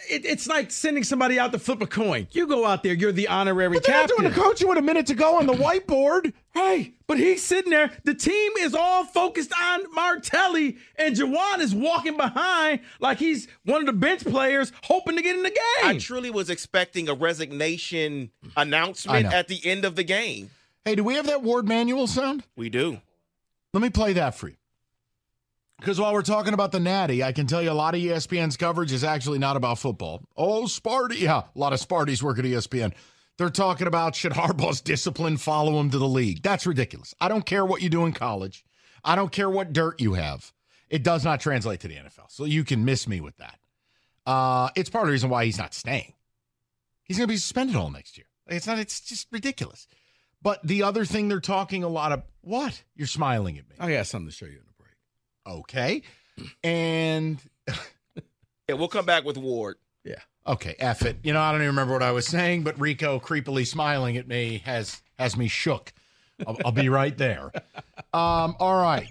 It, 0.10 0.26
it's 0.26 0.48
like 0.48 0.72
sending 0.72 1.04
somebody 1.04 1.40
out 1.40 1.52
to 1.54 1.60
flip 1.60 1.82
a 1.82 1.88
coin. 1.88 2.28
You 2.32 2.48
go 2.48 2.66
out 2.66 2.84
there, 2.84 2.94
you're 2.94 3.12
the 3.12 3.28
honorary 3.28 3.76
But 3.76 3.84
they're 3.84 3.96
not 3.96 4.10
captain. 4.10 4.18
doing 4.24 4.34
the 4.34 4.40
coaching 4.40 4.68
with 4.68 4.78
a 4.78 4.82
minute 4.82 5.08
to 5.08 5.16
go 5.16 5.38
on 5.38 5.46
the 5.48 5.54
whiteboard. 5.54 6.34
Right. 6.56 6.94
But 7.08 7.18
he's 7.18 7.42
sitting 7.44 7.72
there. 7.72 7.92
The 8.04 8.14
team 8.14 8.52
is 8.60 8.74
all 8.76 9.06
focused 9.06 9.52
on 9.62 9.92
Martelli, 9.94 10.78
and 10.98 11.16
Juwan 11.16 11.60
is 11.60 11.74
walking 11.76 12.18
behind 12.18 12.82
like 13.00 13.18
he's 13.18 13.48
one 13.66 13.82
of 13.82 13.86
the 13.88 13.94
bench 13.94 14.24
players 14.24 14.72
hoping 14.84 15.16
to 15.16 15.22
get 15.22 15.36
in 15.36 15.44
the 15.44 15.50
game. 15.50 15.58
I 15.84 15.98
truly 15.98 16.30
was 16.30 16.50
expecting 16.50 17.10
a 17.10 17.14
resignation 17.14 18.32
announcement 18.56 19.26
at 19.28 19.48
the 19.48 19.66
end 19.66 19.86
of 19.86 19.96
the 19.96 20.04
game. 20.04 20.50
Hey, 20.86 20.96
do 20.96 21.04
we 21.04 21.16
have 21.16 21.28
that 21.28 21.42
Warde 21.42 21.68
Manuel 21.68 22.08
sound? 22.08 22.44
We 22.56 22.70
do. 22.70 23.00
Let 23.74 23.82
me 23.82 23.90
play 23.90 24.14
that 24.14 24.36
for 24.36 24.50
you. 24.50 24.56
Because 25.84 26.00
while 26.00 26.14
we're 26.14 26.22
talking 26.22 26.54
about 26.54 26.72
the 26.72 26.80
Natty, 26.80 27.26
I 27.26 27.34
can 27.34 27.46
tell 27.46 27.62
you 27.62 27.70
a 27.70 27.74
lot 27.74 27.94
of 27.94 28.00
ESPN's 28.00 28.56
coverage 28.56 28.94
is 28.94 29.04
actually 29.04 29.38
not 29.38 29.58
about 29.58 29.78
football. 29.78 30.22
Oh, 30.38 30.64
Sparty. 30.64 31.20
Yeah, 31.20 31.42
a 31.54 31.60
lot 31.60 31.74
of 31.74 31.82
Sparties 31.82 32.24
work 32.24 32.40
at 32.40 32.46
ESPN. 32.46 32.94
They're 33.38 33.50
talking 33.50 33.86
about 33.86 34.16
should 34.16 34.32
Harbaugh's 34.32 34.80
discipline 34.80 35.36
follow 35.36 35.78
him 35.82 35.90
to 35.90 35.98
the 35.98 36.08
league. 36.08 36.42
That's 36.42 36.66
ridiculous. 36.66 37.14
I 37.20 37.28
don't 37.28 37.46
care 37.46 37.66
what 37.66 37.82
you 37.82 37.90
do 37.90 38.06
in 38.06 38.14
college. 38.14 38.64
I 39.04 39.18
don't 39.18 39.34
care 39.34 39.50
what 39.50 39.74
dirt 39.74 40.00
you 40.00 40.14
have. 40.14 40.54
It 40.90 41.04
does 41.04 41.26
not 41.26 41.42
translate 41.42 41.82
to 41.82 41.90
the 41.90 41.96
NFL. 41.96 42.30
So 42.30 42.46
you 42.46 42.64
can 42.64 42.86
miss 42.86 43.06
me 43.06 43.20
with 43.20 43.36
that. 43.36 43.60
Uh, 44.26 44.70
it's 44.78 44.90
part 44.90 45.04
of 45.04 45.08
the 45.08 45.12
reason 45.12 45.30
why 45.30 45.44
he's 45.44 45.58
not 45.58 45.74
staying. 45.74 46.14
He's 47.04 47.18
going 47.18 47.28
to 47.28 47.34
be 47.34 47.36
suspended 47.36 47.76
all 47.76 47.92
next 47.92 48.18
year. 48.18 48.28
It's 48.48 48.68
not. 48.68 48.80
It's 48.80 49.02
just 49.02 49.28
ridiculous. 49.34 49.88
But 50.42 50.66
the 50.66 50.84
other 50.84 51.04
thing 51.04 51.28
they're 51.28 51.42
talking 51.42 51.84
a 51.84 51.90
lot 51.90 52.14
of 52.14 52.24
what? 52.40 52.84
You're 52.96 53.06
smiling 53.08 53.58
at 53.58 53.68
me. 53.68 53.76
I 53.82 53.92
got 53.92 54.08
something 54.08 54.30
to 54.30 54.34
show 54.34 54.46
you. 54.46 54.62
Okay. 55.46 56.02
And 56.64 57.40
Yeah, 58.70 58.76
we'll 58.76 58.88
come 58.88 59.06
back 59.06 59.26
with 59.26 59.38
Warde. 59.38 59.76
Yeah. 60.06 60.16
okay, 60.48 60.76
F 60.80 61.02
it. 61.04 61.18
You 61.24 61.34
know, 61.34 61.42
I 61.42 61.52
don't 61.52 61.62
even 61.62 61.68
remember 61.68 61.94
what 61.94 62.04
I 62.04 62.12
was 62.12 62.26
saying, 62.26 62.64
but 62.64 62.80
Rico 62.80 63.20
creepily 63.20 63.68
smiling 63.68 64.16
at 64.18 64.28
me 64.28 64.62
has 64.66 65.02
has 65.20 65.36
me 65.36 65.48
shook. 65.48 65.94
I'll, 66.48 66.58
I'll 66.66 66.72
be 66.72 66.90
right 66.90 67.18
there. 67.18 67.52
Um, 68.16 68.56
all 68.60 68.80
right. 68.80 69.10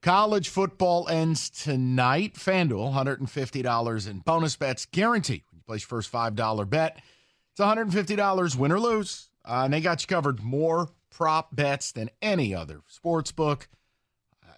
College 0.00 0.48
football 0.48 1.08
ends 1.08 1.50
tonight. 1.50 2.34
FanDuel, 2.34 2.94
$150 2.94 4.08
in 4.08 4.20
bonus 4.20 4.54
bets 4.54 4.86
guaranteed. 4.86 5.42
When 5.50 5.58
you 5.58 5.62
place 5.64 5.82
your 5.82 5.88
first 5.88 6.12
$5 6.12 6.70
bet, 6.70 7.02
it's 7.50 7.60
$150 7.60 8.56
win 8.56 8.70
or 8.70 8.78
lose. 8.78 9.30
Uh, 9.44 9.62
and 9.64 9.72
they 9.74 9.80
got 9.80 10.02
you 10.02 10.06
covered 10.06 10.40
more 10.40 10.90
prop 11.10 11.56
bets 11.56 11.90
than 11.90 12.10
any 12.22 12.54
other 12.54 12.82
sports 12.86 13.32
book. 13.32 13.68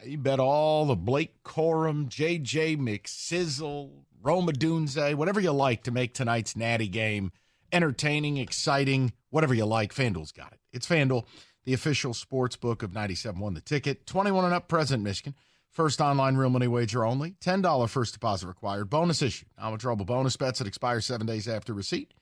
You 0.04 0.18
bet 0.18 0.40
all 0.40 0.86
the 0.86 0.96
Blake 0.96 1.42
Corum, 1.44 2.08
JJ 2.08 2.78
McSizzle, 2.78 3.90
Rome 4.22 4.46
Odunze, 4.46 5.14
whatever 5.14 5.40
you 5.40 5.52
like 5.52 5.82
to 5.84 5.90
make 5.90 6.14
tonight's 6.14 6.56
natty 6.56 6.88
game 6.88 7.32
entertaining, 7.72 8.38
exciting, 8.38 9.12
whatever 9.30 9.54
you 9.54 9.66
like. 9.66 9.94
FanDuel's 9.94 10.32
got 10.32 10.52
it. 10.52 10.60
It's 10.72 10.86
FanDuel, 10.86 11.26
the 11.64 11.74
official 11.74 12.14
sports 12.14 12.56
book 12.56 12.82
of 12.82 12.92
97.1 12.92 13.54
The 13.54 13.60
Ticket. 13.60 14.06
21 14.06 14.46
and 14.46 14.54
up, 14.54 14.68
present 14.68 15.02
Michigan. 15.02 15.34
First 15.70 16.00
online 16.00 16.36
real 16.36 16.50
money 16.50 16.66
wager 16.66 17.04
only. 17.04 17.32
$10 17.42 17.88
first 17.88 18.14
deposit 18.14 18.48
required. 18.48 18.90
Bonus 18.90 19.22
issue. 19.22 19.46
Non-withdrawable 19.58 20.06
bonus 20.06 20.36
bets 20.36 20.58
that 20.58 20.66
expire 20.66 21.00
seven 21.00 21.26
days 21.26 21.46
after 21.46 21.72
receipt. 21.72 22.12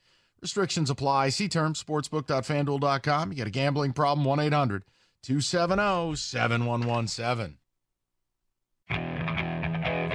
Restrictions 0.42 0.90
apply. 0.90 1.30
See 1.30 1.48
terms, 1.48 1.82
sportsbook.fanduel.com. 1.82 3.32
You 3.32 3.38
got 3.38 3.46
a 3.46 3.50
gambling 3.50 3.92
problem, 3.92 4.24
1 4.24 4.40
800 4.40 4.84
270 5.22 6.16
7117. 6.16 7.56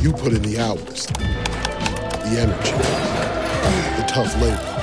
You 0.00 0.12
put 0.12 0.32
in 0.32 0.42
the 0.42 0.60
hours, 0.60 1.06
the 1.06 2.38
energy, 2.38 2.70
the 4.00 4.06
tough 4.06 4.32
labor. 4.40 4.74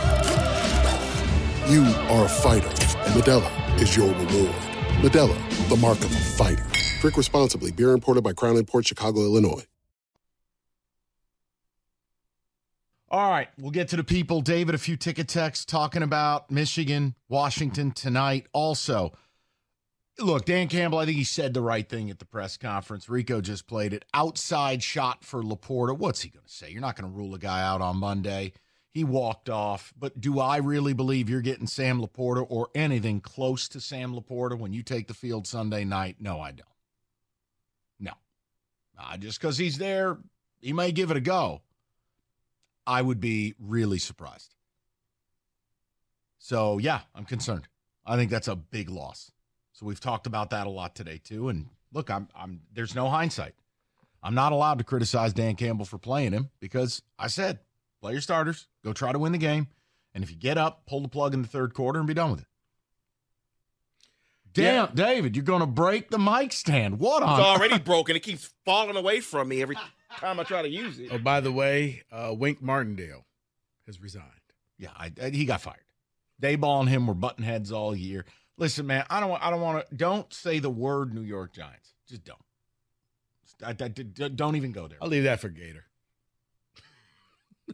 You 1.71 1.83
are 2.13 2.25
a 2.25 2.27
fighter, 2.27 2.67
and 2.67 3.13
Modelo 3.23 3.81
is 3.81 3.95
your 3.95 4.09
reward. 4.09 4.53
Modelo, 4.99 5.69
the 5.69 5.77
mark 5.77 5.99
of 5.99 6.11
a 6.11 6.19
fighter. 6.19 6.65
Drink 6.99 7.15
responsibly. 7.15 7.71
Beer 7.71 7.91
imported 7.91 8.25
by 8.25 8.33
Crown 8.33 8.61
Port 8.65 8.87
Chicago, 8.87 9.21
Illinois. 9.21 9.65
All 13.09 13.29
right, 13.29 13.47
we'll 13.57 13.71
get 13.71 13.87
to 13.89 13.95
the 13.95 14.03
people. 14.03 14.41
David, 14.41 14.75
a 14.75 14.77
few 14.77 14.97
ticket 14.97 15.29
texts 15.29 15.63
talking 15.63 16.03
about 16.03 16.51
Michigan, 16.51 17.15
Washington 17.29 17.91
tonight. 17.91 18.47
Also, 18.51 19.13
look, 20.19 20.45
Dan 20.45 20.67
Campbell, 20.67 20.99
I 20.99 21.05
think 21.05 21.17
he 21.17 21.23
said 21.23 21.53
the 21.53 21.61
right 21.61 21.87
thing 21.87 22.09
at 22.09 22.19
the 22.19 22.25
press 22.25 22.57
conference. 22.57 23.09
Rico 23.09 23.41
just 23.41 23.67
played 23.67 23.93
it. 23.93 24.05
Outside 24.13 24.83
shot 24.83 25.23
for 25.23 25.41
Laporta. 25.41 25.97
What's 25.97 26.21
he 26.21 26.29
going 26.29 26.45
to 26.45 26.51
say? 26.51 26.69
You're 26.69 26.81
not 26.81 26.95
going 26.95 27.11
to 27.11 27.17
rule 27.17 27.35
a 27.35 27.39
guy 27.39 27.61
out 27.61 27.81
on 27.81 27.97
Monday. 27.97 28.53
He 28.91 29.03
walked 29.03 29.49
off. 29.49 29.93
But 29.97 30.21
do 30.21 30.39
I 30.39 30.57
really 30.57 30.93
believe 30.93 31.29
you're 31.29 31.41
getting 31.41 31.67
Sam 31.67 32.01
Laporta 32.01 32.45
or 32.47 32.69
anything 32.73 33.19
close 33.19 33.67
to 33.69 33.81
Sam 33.81 34.15
Laporta 34.15 34.57
when 34.57 34.73
you 34.73 34.83
take 34.83 35.07
the 35.07 35.13
field 35.13 35.47
Sunday 35.47 35.83
night? 35.83 36.17
No, 36.19 36.39
I 36.39 36.51
don't. 36.51 36.67
No. 37.99 38.13
Uh, 38.97 39.17
just 39.17 39.39
because 39.39 39.57
he's 39.57 39.77
there, 39.77 40.17
he 40.61 40.71
may 40.73 40.91
give 40.91 41.11
it 41.11 41.17
a 41.17 41.21
go. 41.21 41.61
I 42.87 43.01
would 43.01 43.19
be 43.19 43.55
really 43.59 43.97
surprised. 43.97 44.55
So, 46.39 46.77
yeah, 46.77 47.01
I'm 47.15 47.25
concerned. 47.25 47.67
I 48.05 48.15
think 48.15 48.29
that's 48.29 48.47
a 48.47 48.55
big 48.55 48.89
loss. 48.89 49.31
So 49.75 49.85
we've 49.85 49.99
talked 49.99 50.25
about 50.25 50.51
that 50.51 50.67
a 50.67 50.69
lot 50.69 50.95
today 50.95 51.19
too. 51.21 51.49
And 51.49 51.67
look, 51.91 52.09
I'm 52.09 52.29
I'm 52.33 52.61
there's 52.73 52.95
no 52.95 53.09
hindsight. 53.09 53.55
I'm 54.23 54.33
not 54.33 54.53
allowed 54.53 54.77
to 54.77 54.85
criticize 54.85 55.33
Dan 55.33 55.55
Campbell 55.55 55.85
for 55.85 55.97
playing 55.97 56.31
him 56.31 56.49
because 56.61 57.01
I 57.19 57.27
said, 57.27 57.59
play 58.01 58.13
your 58.13 58.21
starters, 58.21 58.67
go 58.83 58.93
try 58.93 59.11
to 59.11 59.19
win 59.19 59.33
the 59.33 59.37
game, 59.37 59.67
and 60.13 60.23
if 60.23 60.31
you 60.31 60.37
get 60.37 60.57
up, 60.57 60.87
pull 60.87 61.01
the 61.01 61.09
plug 61.09 61.33
in 61.33 61.41
the 61.41 61.47
third 61.47 61.73
quarter 61.73 61.99
and 61.99 62.07
be 62.07 62.13
done 62.13 62.31
with 62.31 62.39
it. 62.39 62.47
Damn, 64.53 64.85
yeah. 64.85 64.91
David, 64.95 65.35
you're 65.35 65.43
going 65.43 65.59
to 65.59 65.67
break 65.67 66.09
the 66.09 66.17
mic 66.17 66.53
stand. 66.53 66.97
What 66.97 67.21
on? 67.21 67.37
It's 67.37 67.45
already 67.45 67.77
broken. 67.77 68.15
It 68.15 68.23
keeps 68.23 68.53
falling 68.63 68.95
away 68.95 69.19
from 69.19 69.49
me 69.49 69.61
every 69.61 69.75
time 70.17 70.39
I 70.39 70.43
try 70.43 70.61
to 70.61 70.69
use 70.69 70.97
it. 70.97 71.09
Oh, 71.11 71.17
by 71.17 71.41
the 71.41 71.51
way, 71.51 72.03
uh, 72.09 72.33
Wink 72.33 72.61
Martindale 72.61 73.25
has 73.85 74.01
resigned. 74.01 74.23
Yeah, 74.77 74.91
I, 74.95 75.11
I, 75.21 75.29
he 75.31 75.43
got 75.43 75.59
fired. 75.59 75.83
Daboll 76.41 76.79
and 76.79 76.89
him 76.89 77.05
were 77.05 77.13
button 77.13 77.43
heads 77.43 77.71
all 77.71 77.93
year. 77.93 78.25
Listen, 78.57 78.87
man, 78.87 79.05
I 79.09 79.19
don't, 79.19 79.43
I 79.43 79.49
don't 79.49 79.61
want 79.61 79.87
to. 79.89 79.95
Don't 79.95 80.31
say 80.33 80.59
the 80.59 80.69
word 80.69 81.13
New 81.13 81.21
York 81.21 81.53
Giants. 81.53 81.93
Just 82.07 82.23
don't. 82.23 82.39
I, 83.63 83.69
I, 83.69 83.73
don't 83.73 84.55
even 84.55 84.71
go 84.71 84.87
there. 84.87 84.97
I'll 85.01 85.07
leave 85.07 85.23
that 85.23 85.39
for 85.39 85.49
Gator. 85.49 85.85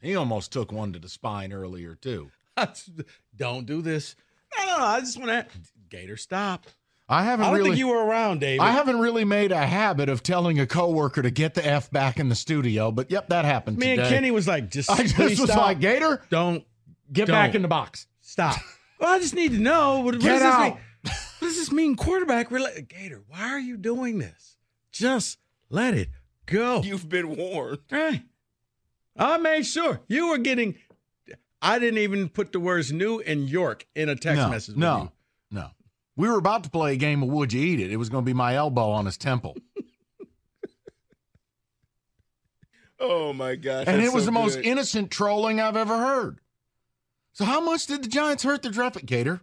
he 0.00 0.16
almost 0.16 0.52
took 0.52 0.72
one 0.72 0.92
to 0.92 0.98
the 0.98 1.08
spine 1.08 1.52
earlier 1.52 1.94
too. 1.94 2.30
don't 3.36 3.66
do 3.66 3.82
this. 3.82 4.16
No, 4.56 4.66
no, 4.66 4.78
no 4.78 4.84
I 4.84 5.00
just 5.00 5.18
want 5.18 5.30
to. 5.30 5.46
Gator, 5.88 6.16
stop. 6.16 6.66
I 7.08 7.22
haven't 7.22 7.44
I 7.44 7.48
don't 7.48 7.58
really. 7.58 7.70
think 7.70 7.78
you 7.78 7.88
were 7.88 8.02
around, 8.04 8.40
David. 8.40 8.62
I 8.62 8.70
haven't 8.70 8.98
really 8.98 9.24
made 9.24 9.52
a 9.52 9.66
habit 9.66 10.08
of 10.08 10.22
telling 10.22 10.58
a 10.58 10.66
coworker 10.66 11.20
to 11.20 11.30
get 11.30 11.54
the 11.54 11.64
f 11.64 11.90
back 11.90 12.18
in 12.18 12.30
the 12.30 12.34
studio, 12.34 12.90
but 12.90 13.10
yep, 13.10 13.28
that 13.28 13.44
happened. 13.44 13.76
Me 13.76 13.90
today. 13.90 14.02
and 14.02 14.10
Kenny 14.10 14.30
was 14.30 14.48
like, 14.48 14.70
just. 14.70 14.90
I 14.90 15.02
just 15.02 15.18
was 15.18 15.50
stop. 15.50 15.58
like, 15.58 15.80
Gator, 15.80 16.22
don't 16.30 16.64
get 17.12 17.26
don't. 17.26 17.34
back 17.34 17.54
in 17.54 17.62
the 17.62 17.68
box. 17.68 18.06
Stop. 18.20 18.56
well, 19.04 19.14
I 19.14 19.18
just 19.18 19.34
need 19.34 19.52
to 19.52 19.58
know 19.58 20.00
what, 20.00 20.14
what 20.14 20.22
get 20.22 20.38
does 20.38 20.42
out. 20.42 20.60
This 20.60 20.72
mean? 20.72 20.80
What 21.38 21.48
does 21.48 21.56
this 21.58 21.72
mean, 21.72 21.94
quarterback? 21.94 22.48
Rela- 22.48 22.88
Gator, 22.88 23.22
why 23.28 23.50
are 23.50 23.58
you 23.58 23.76
doing 23.76 24.18
this? 24.18 24.56
Just 24.92 25.38
let 25.68 25.92
it 25.92 26.08
go. 26.46 26.80
You've 26.82 27.06
been 27.08 27.36
warned. 27.36 27.80
Right. 27.90 28.22
I 29.14 29.36
made 29.36 29.66
sure 29.66 30.00
you 30.08 30.28
were 30.28 30.38
getting. 30.38 30.76
I 31.60 31.78
didn't 31.78 31.98
even 31.98 32.30
put 32.30 32.52
the 32.52 32.60
words 32.60 32.92
"new" 32.92 33.20
and 33.20 33.46
"York" 33.48 33.86
in 33.94 34.08
a 34.08 34.16
text 34.16 34.40
no, 34.40 34.48
message. 34.48 34.76
No, 34.76 34.98
you. 35.50 35.58
no. 35.58 35.66
We 36.16 36.28
were 36.28 36.38
about 36.38 36.64
to 36.64 36.70
play 36.70 36.94
a 36.94 36.96
game 36.96 37.22
of 37.22 37.28
Would 37.28 37.52
You 37.52 37.60
Eat 37.60 37.80
It? 37.80 37.92
It 37.92 37.96
was 37.96 38.08
going 38.08 38.24
to 38.24 38.26
be 38.26 38.32
my 38.32 38.54
elbow 38.54 38.88
on 38.88 39.04
his 39.04 39.18
temple. 39.18 39.54
oh 42.98 43.34
my 43.34 43.54
gosh! 43.56 43.84
And 43.86 44.00
it 44.00 44.14
was 44.14 44.22
so 44.22 44.26
the 44.26 44.32
most 44.32 44.56
innocent 44.56 45.10
trolling 45.10 45.60
I've 45.60 45.76
ever 45.76 45.98
heard. 45.98 46.40
So 47.34 47.44
how 47.44 47.60
much 47.60 47.86
did 47.86 48.02
the 48.04 48.08
Giants 48.08 48.44
hurt 48.44 48.62
their 48.62 48.70
draft 48.72 49.04
Gator? 49.04 49.40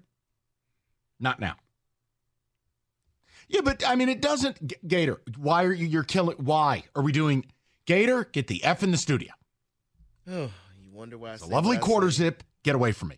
Not 1.19 1.39
now. 1.39 1.55
Yeah, 3.49 3.61
but 3.61 3.83
I 3.85 3.95
mean, 3.95 4.07
it 4.07 4.21
doesn't. 4.21 4.87
Gator, 4.87 5.21
why 5.37 5.65
are 5.65 5.73
you? 5.73 5.85
You're 5.85 6.03
killing. 6.03 6.37
Why 6.37 6.85
are 6.95 7.03
we 7.03 7.11
doing? 7.11 7.45
Gator, 7.85 8.23
get 8.31 8.47
the 8.47 8.63
f 8.63 8.81
in 8.81 8.91
the 8.91 8.97
studio. 8.97 9.31
Oh, 10.27 10.49
you 10.81 10.91
wonder 10.91 11.17
why? 11.17 11.31
I 11.31 11.33
It's 11.33 11.43
a 11.43 11.47
say 11.47 11.53
lovely 11.53 11.77
quarter 11.77 12.09
zip. 12.09 12.43
Get 12.63 12.75
away 12.75 12.93
from 12.93 13.09
me. 13.09 13.17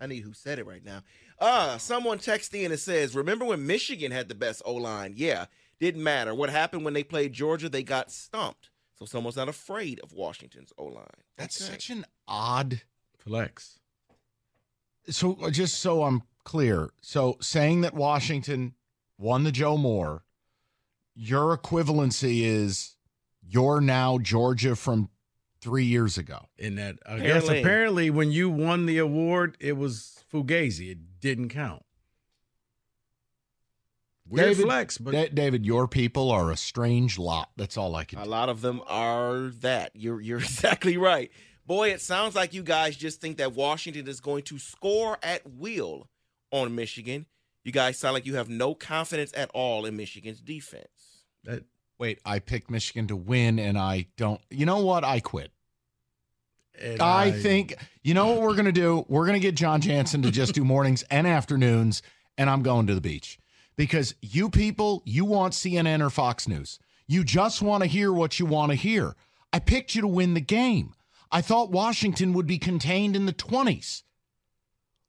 I 0.00 0.06
need 0.06 0.20
who 0.20 0.32
said 0.32 0.60
it 0.60 0.66
right 0.66 0.84
now. 0.84 1.02
Ah, 1.40 1.78
someone 1.78 2.18
texted 2.18 2.62
in 2.62 2.70
and 2.70 2.80
says, 2.80 3.16
"Remember 3.16 3.44
when 3.44 3.66
Michigan 3.66 4.12
had 4.12 4.28
the 4.28 4.34
best 4.36 4.62
O 4.64 4.74
line? 4.74 5.14
Yeah, 5.16 5.46
didn't 5.80 6.02
matter 6.04 6.32
what 6.32 6.50
happened 6.50 6.84
when 6.84 6.94
they 6.94 7.02
played 7.02 7.32
Georgia. 7.32 7.68
They 7.68 7.82
got 7.82 8.12
stomped. 8.12 8.70
So 8.98 9.04
someone's 9.04 9.36
not 9.36 9.48
afraid 9.48 9.98
of 10.00 10.12
Washington's 10.12 10.72
O 10.78 10.84
line. 10.84 11.06
That's 11.36 11.58
such 11.58 11.90
an 11.90 12.04
odd 12.28 12.82
flex. 13.26 13.78
So 15.08 15.36
uh, 15.42 15.50
just 15.50 15.78
so 15.80 16.02
I'm 16.04 16.22
clear, 16.44 16.90
so 17.00 17.36
saying 17.40 17.80
that 17.82 17.94
Washington 17.94 18.74
won 19.18 19.44
the 19.44 19.52
Joe 19.52 19.76
Moore, 19.76 20.24
your 21.14 21.56
equivalency 21.56 22.42
is 22.42 22.96
you're 23.42 23.80
now 23.80 24.18
Georgia 24.18 24.74
from 24.76 25.08
three 25.60 25.84
years 25.84 26.18
ago. 26.18 26.46
In 26.58 26.76
that, 26.76 26.96
I 27.06 27.18
guess 27.18 27.44
Apparently. 27.44 27.60
apparently 27.60 28.10
when 28.10 28.30
you 28.30 28.50
won 28.50 28.86
the 28.86 28.98
award, 28.98 29.56
it 29.60 29.76
was 29.76 30.24
Fugazi. 30.32 30.90
It 30.90 31.20
didn't 31.20 31.48
count. 31.50 31.82
Weird 34.28 34.48
David, 34.56 34.64
flex, 34.64 34.98
but 34.98 35.12
Da- 35.12 35.28
David, 35.28 35.64
your 35.64 35.86
people 35.86 36.32
are 36.32 36.50
a 36.50 36.56
strange 36.56 37.16
lot. 37.16 37.50
That's 37.56 37.76
all 37.76 37.94
I 37.94 38.02
can. 38.04 38.18
A 38.18 38.24
lot 38.24 38.48
of 38.48 38.60
them 38.60 38.82
are 38.88 39.52
that. 39.60 39.92
You're 39.94 40.20
you're 40.20 40.38
exactly 40.40 40.96
right. 40.96 41.30
Boy, 41.66 41.90
it 41.90 42.00
sounds 42.00 42.34
like 42.34 42.54
you 42.54 42.62
guys 42.62 42.96
just 42.96 43.20
think 43.20 43.38
that 43.38 43.52
Washington 43.52 44.06
is 44.06 44.20
going 44.20 44.44
to 44.44 44.58
score 44.58 45.18
at 45.22 45.42
will 45.44 46.08
on 46.52 46.74
Michigan. 46.74 47.26
You 47.64 47.72
guys 47.72 47.98
sound 47.98 48.14
like 48.14 48.24
you 48.24 48.36
have 48.36 48.48
no 48.48 48.74
confidence 48.74 49.32
at 49.34 49.50
all 49.52 49.84
in 49.84 49.96
Michigan's 49.96 50.40
defense. 50.40 51.24
That, 51.42 51.64
wait, 51.98 52.20
I 52.24 52.38
picked 52.38 52.70
Michigan 52.70 53.08
to 53.08 53.16
win, 53.16 53.58
and 53.58 53.76
I 53.76 54.06
don't. 54.16 54.40
You 54.50 54.64
know 54.64 54.78
what? 54.78 55.02
I 55.02 55.18
quit. 55.18 55.50
I, 57.00 57.24
I, 57.24 57.32
think 57.32 57.74
you 58.04 58.14
know 58.14 58.26
what 58.26 58.42
we're 58.42 58.54
gonna 58.54 58.70
do. 58.70 59.04
We're 59.08 59.26
gonna 59.26 59.38
get 59.38 59.54
John 59.54 59.80
Jansen 59.80 60.22
to 60.22 60.30
just 60.30 60.54
do 60.54 60.62
mornings 60.64 61.02
and 61.10 61.26
afternoons, 61.26 62.02
and 62.38 62.48
I'm 62.48 62.62
going 62.62 62.86
to 62.86 62.94
the 62.94 63.00
beach 63.00 63.40
because 63.76 64.14
you 64.20 64.50
people, 64.50 65.02
you 65.04 65.24
want 65.24 65.52
CNN 65.54 66.04
or 66.04 66.10
Fox 66.10 66.46
News. 66.46 66.78
You 67.08 67.24
just 67.24 67.62
want 67.62 67.82
to 67.82 67.88
hear 67.88 68.12
what 68.12 68.38
you 68.38 68.46
want 68.46 68.72
to 68.72 68.76
hear. 68.76 69.16
I 69.52 69.58
picked 69.58 69.94
you 69.94 70.02
to 70.02 70.08
win 70.08 70.34
the 70.34 70.40
game. 70.40 70.92
I 71.30 71.40
thought 71.40 71.70
Washington 71.70 72.32
would 72.32 72.46
be 72.46 72.58
contained 72.58 73.16
in 73.16 73.26
the 73.26 73.32
20s. 73.32 74.02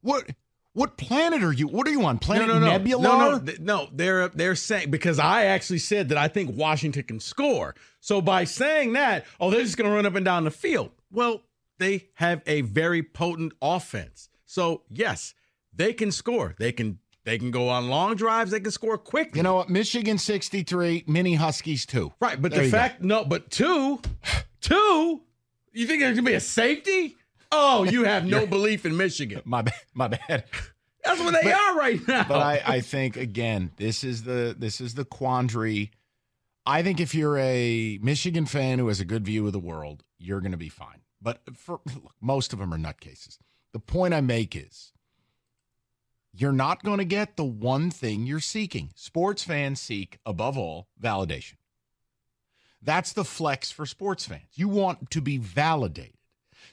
What 0.01 0.29
what 0.73 0.95
planet 0.95 1.41
are 1.43 1.51
you? 1.51 1.67
What 1.67 1.87
are 1.87 1.91
you 1.91 2.05
on? 2.05 2.19
Planet 2.19 2.47
no, 2.47 2.59
no, 2.59 2.59
no. 2.59 2.71
Nebula? 2.73 3.01
No, 3.01 3.37
no, 3.39 3.53
no. 3.59 3.89
They're 3.91 4.27
they're 4.27 4.53
saying 4.55 4.91
because 4.91 5.17
I 5.17 5.45
actually 5.45 5.79
said 5.79 6.09
that 6.09 6.19
I 6.19 6.27
think 6.27 6.55
Washington 6.55 7.01
can 7.01 7.19
score. 7.19 7.73
So 7.99 8.21
by 8.21 8.43
saying 8.43 8.93
that, 8.93 9.25
oh, 9.39 9.49
they're 9.49 9.63
just 9.63 9.75
going 9.75 9.89
to 9.89 9.95
run 9.95 10.05
up 10.05 10.13
and 10.13 10.23
down 10.23 10.43
the 10.43 10.51
field. 10.51 10.91
Well, 11.11 11.41
they 11.79 12.09
have 12.15 12.43
a 12.45 12.61
very 12.61 13.01
potent 13.01 13.53
offense. 13.59 14.29
So 14.45 14.83
yes, 14.87 15.33
they 15.73 15.93
can 15.93 16.11
score. 16.11 16.53
They 16.59 16.71
can 16.71 16.99
they 17.23 17.39
can 17.39 17.49
go 17.49 17.69
on 17.69 17.89
long 17.89 18.15
drives. 18.15 18.51
They 18.51 18.59
can 18.59 18.69
score 18.71 18.99
quickly. 18.99 19.39
You 19.39 19.43
know 19.43 19.55
what? 19.55 19.69
Michigan 19.69 20.19
63, 20.19 21.05
mini 21.07 21.33
Huskies 21.33 21.87
two. 21.87 22.13
Right, 22.21 22.39
but 22.39 22.51
there 22.51 22.65
the 22.65 22.69
fact 22.69 23.01
go. 23.01 23.07
no, 23.07 23.25
but 23.25 23.49
two, 23.49 23.99
two. 24.61 25.23
You 25.73 25.85
think 25.85 26.01
there's 26.01 26.15
gonna 26.15 26.25
be 26.25 26.33
a 26.33 26.39
safety? 26.39 27.17
Oh, 27.51 27.83
you 27.83 28.03
have 28.03 28.25
no 28.25 28.45
belief 28.55 28.85
in 28.85 28.97
Michigan. 28.97 29.41
My 29.45 29.61
bad. 29.61 29.73
My 29.93 30.07
bad. 30.07 30.45
That's 31.03 31.21
what 31.21 31.33
they 31.33 31.43
but, 31.43 31.53
are 31.53 31.77
right 31.77 32.07
now. 32.07 32.25
But 32.27 32.41
I, 32.41 32.61
I 32.65 32.81
think 32.81 33.15
again, 33.15 33.71
this 33.77 34.03
is 34.03 34.23
the 34.23 34.55
this 34.57 34.81
is 34.81 34.95
the 34.95 35.05
quandary. 35.05 35.91
I 36.65 36.83
think 36.83 36.99
if 36.99 37.15
you're 37.15 37.37
a 37.37 37.97
Michigan 38.01 38.45
fan 38.45 38.79
who 38.79 38.89
has 38.89 38.99
a 38.99 39.05
good 39.05 39.25
view 39.25 39.47
of 39.47 39.53
the 39.53 39.59
world, 39.59 40.03
you're 40.17 40.41
going 40.41 40.51
to 40.51 40.57
be 40.57 40.67
fine. 40.67 41.01
But 41.21 41.39
for 41.55 41.79
look, 41.85 42.13
most 42.19 42.51
of 42.51 42.59
them 42.59 42.73
are 42.73 42.77
nutcases. 42.77 43.37
The 43.71 43.79
point 43.79 44.13
I 44.13 44.21
make 44.21 44.55
is 44.55 44.91
you're 46.33 46.51
not 46.51 46.83
going 46.83 46.99
to 46.99 47.05
get 47.05 47.37
the 47.37 47.45
one 47.45 47.89
thing 47.89 48.25
you're 48.25 48.39
seeking. 48.39 48.91
Sports 48.95 49.43
fans 49.43 49.79
seek, 49.79 50.19
above 50.25 50.57
all, 50.57 50.87
validation. 51.01 51.55
That's 52.87 53.11
the 53.11 53.25
flex 53.25 53.69
for 53.69 53.85
sports 53.85 54.25
fans. 54.25 54.47
You 54.53 54.69
want 54.69 55.11
to 55.11 55.19
be 55.19 55.37
validated. 55.37 56.13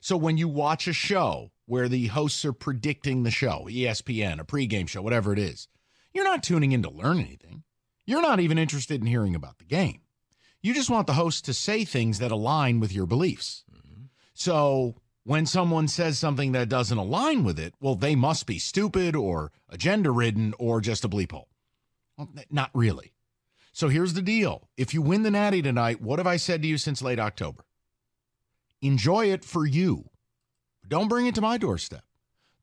So 0.00 0.16
when 0.16 0.38
you 0.38 0.46
watch 0.46 0.86
a 0.86 0.92
show 0.92 1.50
where 1.66 1.88
the 1.88 2.06
hosts 2.06 2.44
are 2.44 2.52
predicting 2.52 3.24
the 3.24 3.32
show, 3.32 3.66
ESPN, 3.68 4.38
a 4.38 4.44
pregame 4.44 4.88
show, 4.88 5.02
whatever 5.02 5.32
it 5.32 5.40
is, 5.40 5.66
you're 6.12 6.22
not 6.22 6.44
tuning 6.44 6.70
in 6.70 6.84
to 6.84 6.88
learn 6.88 7.18
anything. 7.18 7.64
You're 8.06 8.22
not 8.22 8.38
even 8.38 8.58
interested 8.58 9.00
in 9.00 9.08
hearing 9.08 9.34
about 9.34 9.58
the 9.58 9.64
game. 9.64 10.02
You 10.62 10.72
just 10.72 10.88
want 10.88 11.08
the 11.08 11.14
host 11.14 11.46
to 11.46 11.52
say 11.52 11.84
things 11.84 12.20
that 12.20 12.30
align 12.30 12.78
with 12.78 12.92
your 12.92 13.06
beliefs. 13.06 13.64
Mm-hmm. 13.74 14.04
So 14.34 14.94
when 15.24 15.46
someone 15.46 15.88
says 15.88 16.16
something 16.16 16.52
that 16.52 16.68
doesn't 16.68 16.96
align 16.96 17.42
with 17.42 17.58
it, 17.58 17.74
well, 17.80 17.96
they 17.96 18.14
must 18.14 18.46
be 18.46 18.60
stupid 18.60 19.16
or 19.16 19.50
agenda 19.68 20.12
ridden 20.12 20.54
or 20.60 20.80
just 20.80 21.04
a 21.04 21.08
bleep 21.08 21.32
hole. 21.32 21.48
Well, 22.16 22.30
not 22.50 22.70
really. 22.72 23.13
So 23.74 23.88
here's 23.88 24.14
the 24.14 24.22
deal. 24.22 24.70
If 24.78 24.94
you 24.94 25.02
win 25.02 25.24
the 25.24 25.30
Natty 25.30 25.60
tonight, 25.60 26.00
what 26.00 26.18
have 26.18 26.26
I 26.26 26.36
said 26.38 26.62
to 26.62 26.68
you 26.68 26.78
since 26.78 27.02
late 27.02 27.18
October? 27.18 27.66
Enjoy 28.80 29.26
it 29.26 29.44
for 29.44 29.66
you. 29.66 30.08
Don't 30.88 31.08
bring 31.08 31.26
it 31.26 31.34
to 31.34 31.42
my 31.42 31.58
doorstep. 31.58 32.04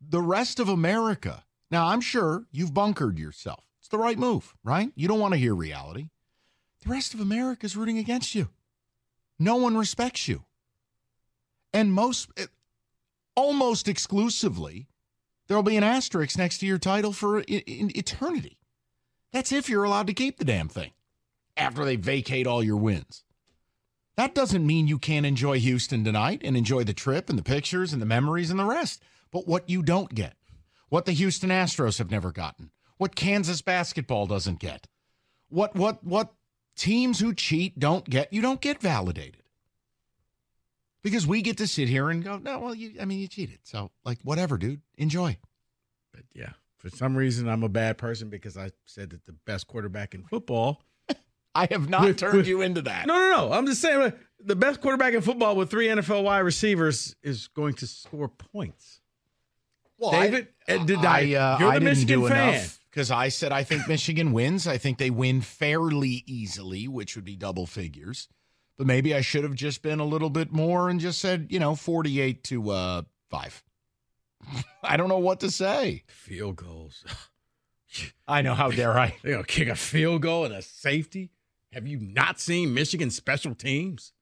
The 0.01 0.21
rest 0.21 0.59
of 0.59 0.69
America. 0.69 1.43
Now, 1.69 1.87
I'm 1.87 2.01
sure 2.01 2.45
you've 2.51 2.73
bunkered 2.73 3.19
yourself. 3.19 3.63
It's 3.79 3.89
the 3.89 3.99
right 3.99 4.17
move, 4.17 4.55
right? 4.63 4.91
You 4.95 5.07
don't 5.07 5.19
want 5.19 5.33
to 5.33 5.39
hear 5.39 5.53
reality. 5.53 6.07
The 6.83 6.89
rest 6.89 7.13
of 7.13 7.19
America 7.19 7.67
is 7.67 7.77
rooting 7.77 7.99
against 7.99 8.33
you. 8.33 8.49
No 9.37 9.57
one 9.57 9.77
respects 9.77 10.27
you 10.27 10.45
and 11.73 11.93
most 11.93 12.29
eh, 12.37 12.47
almost 13.35 13.87
exclusively 13.87 14.87
there'll 15.47 15.63
be 15.63 15.77
an 15.77 15.83
asterisk 15.83 16.37
next 16.37 16.59
to 16.59 16.65
your 16.65 16.77
title 16.77 17.11
for 17.11 17.43
eternity. 17.47 18.57
That's 19.31 19.51
if 19.51 19.69
you're 19.69 19.83
allowed 19.83 20.07
to 20.07 20.13
keep 20.13 20.37
the 20.37 20.45
damn 20.45 20.69
thing 20.69 20.91
after 21.57 21.85
they 21.85 21.95
vacate 21.95 22.47
all 22.47 22.63
your 22.63 22.77
wins. 22.77 23.23
That 24.17 24.35
doesn't 24.35 24.65
mean 24.65 24.87
you 24.87 24.99
can't 24.99 25.25
enjoy 25.25 25.59
Houston 25.59 26.03
tonight 26.03 26.41
and 26.43 26.55
enjoy 26.55 26.83
the 26.83 26.93
trip 26.93 27.29
and 27.29 27.39
the 27.39 27.43
pictures 27.43 27.93
and 27.93 28.01
the 28.01 28.05
memories 28.05 28.51
and 28.51 28.59
the 28.59 28.65
rest. 28.65 29.01
But 29.31 29.47
what 29.47 29.69
you 29.69 29.81
don't 29.81 30.13
get, 30.13 30.35
what 30.89 31.05
the 31.05 31.13
Houston 31.13 31.49
Astros 31.49 31.97
have 31.97 32.11
never 32.11 32.31
gotten, 32.31 32.71
what 32.97 33.15
Kansas 33.15 33.61
basketball 33.61 34.27
doesn't 34.27 34.59
get, 34.59 34.87
what 35.49 35.75
what 35.75 36.03
what 36.03 36.33
teams 36.75 37.19
who 37.19 37.33
cheat 37.33 37.79
don't 37.79 38.09
get, 38.09 38.31
you 38.31 38.41
don't 38.41 38.61
get 38.61 38.81
validated 38.81 39.41
because 41.03 41.25
we 41.25 41.41
get 41.41 41.57
to 41.57 41.67
sit 41.67 41.87
here 41.87 42.09
and 42.09 42.23
go, 42.23 42.37
no, 42.37 42.59
well, 42.59 42.75
you, 42.75 42.93
I 42.99 43.05
mean, 43.05 43.19
you 43.19 43.27
cheated. 43.27 43.59
So, 43.63 43.91
like, 44.05 44.19
whatever, 44.23 44.57
dude, 44.57 44.81
enjoy. 44.97 45.37
But 46.13 46.23
yeah, 46.33 46.51
for 46.77 46.89
some 46.89 47.15
reason, 47.15 47.47
I'm 47.47 47.63
a 47.63 47.69
bad 47.69 47.97
person 47.97 48.29
because 48.29 48.57
I 48.57 48.71
said 48.85 49.09
that 49.11 49.25
the 49.25 49.35
best 49.45 49.67
quarterback 49.67 50.13
in 50.13 50.23
football. 50.23 50.83
I 51.53 51.67
have 51.71 51.89
not 51.89 52.05
with, 52.05 52.17
turned 52.17 52.37
with, 52.37 52.47
you 52.47 52.61
into 52.61 52.81
that. 52.83 53.07
No, 53.07 53.13
no, 53.13 53.29
no. 53.29 53.53
I'm 53.53 53.65
just 53.65 53.81
saying 53.81 54.13
the 54.39 54.55
best 54.55 54.81
quarterback 54.81 55.13
in 55.13 55.21
football 55.21 55.55
with 55.55 55.69
three 55.69 55.87
NFL 55.87 56.23
wide 56.23 56.39
receivers 56.39 57.15
is 57.21 57.47
going 57.47 57.73
to 57.75 57.87
score 57.87 58.29
points. 58.29 59.01
Well, 59.97 60.11
David, 60.11 60.47
I, 60.67 60.75
uh, 60.75 60.85
did 60.85 61.05
I? 61.05 61.33
Uh, 61.33 61.57
you're 61.59 61.69
the 61.69 61.75
I 61.75 61.79
Michigan 61.79 62.27
fan. 62.27 62.67
Because 62.89 63.11
I 63.11 63.29
said 63.29 63.51
I 63.51 63.63
think 63.63 63.87
Michigan 63.87 64.33
wins. 64.33 64.67
I 64.67 64.77
think 64.77 64.97
they 64.97 65.09
win 65.09 65.41
fairly 65.41 66.23
easily, 66.25 66.87
which 66.87 67.15
would 67.15 67.23
be 67.25 67.35
double 67.35 67.65
figures 67.65 68.27
but 68.81 68.87
maybe 68.87 69.13
I 69.13 69.21
should 69.21 69.43
have 69.43 69.53
just 69.53 69.83
been 69.83 69.99
a 69.99 70.05
little 70.05 70.31
bit 70.31 70.51
more 70.51 70.89
and 70.89 70.99
just 70.99 71.19
said, 71.19 71.45
you 71.51 71.59
know, 71.59 71.75
48 71.75 72.43
to 72.45 72.71
uh, 72.71 73.01
5. 73.29 73.63
I 74.83 74.97
don't 74.97 75.07
know 75.07 75.19
what 75.19 75.41
to 75.41 75.51
say. 75.51 76.01
Field 76.07 76.55
goals. 76.55 77.05
I 78.27 78.41
know. 78.41 78.55
How 78.55 78.71
dare 78.71 78.97
I? 78.97 79.15
You 79.23 79.33
know, 79.33 79.43
kick 79.43 79.67
a 79.67 79.75
field 79.75 80.23
goal 80.23 80.45
and 80.45 80.55
a 80.55 80.63
safety. 80.63 81.29
Have 81.73 81.87
you 81.87 81.99
not 81.99 82.39
seen 82.39 82.73
Michigan 82.73 83.09
special 83.11 83.55
teams? 83.55 84.13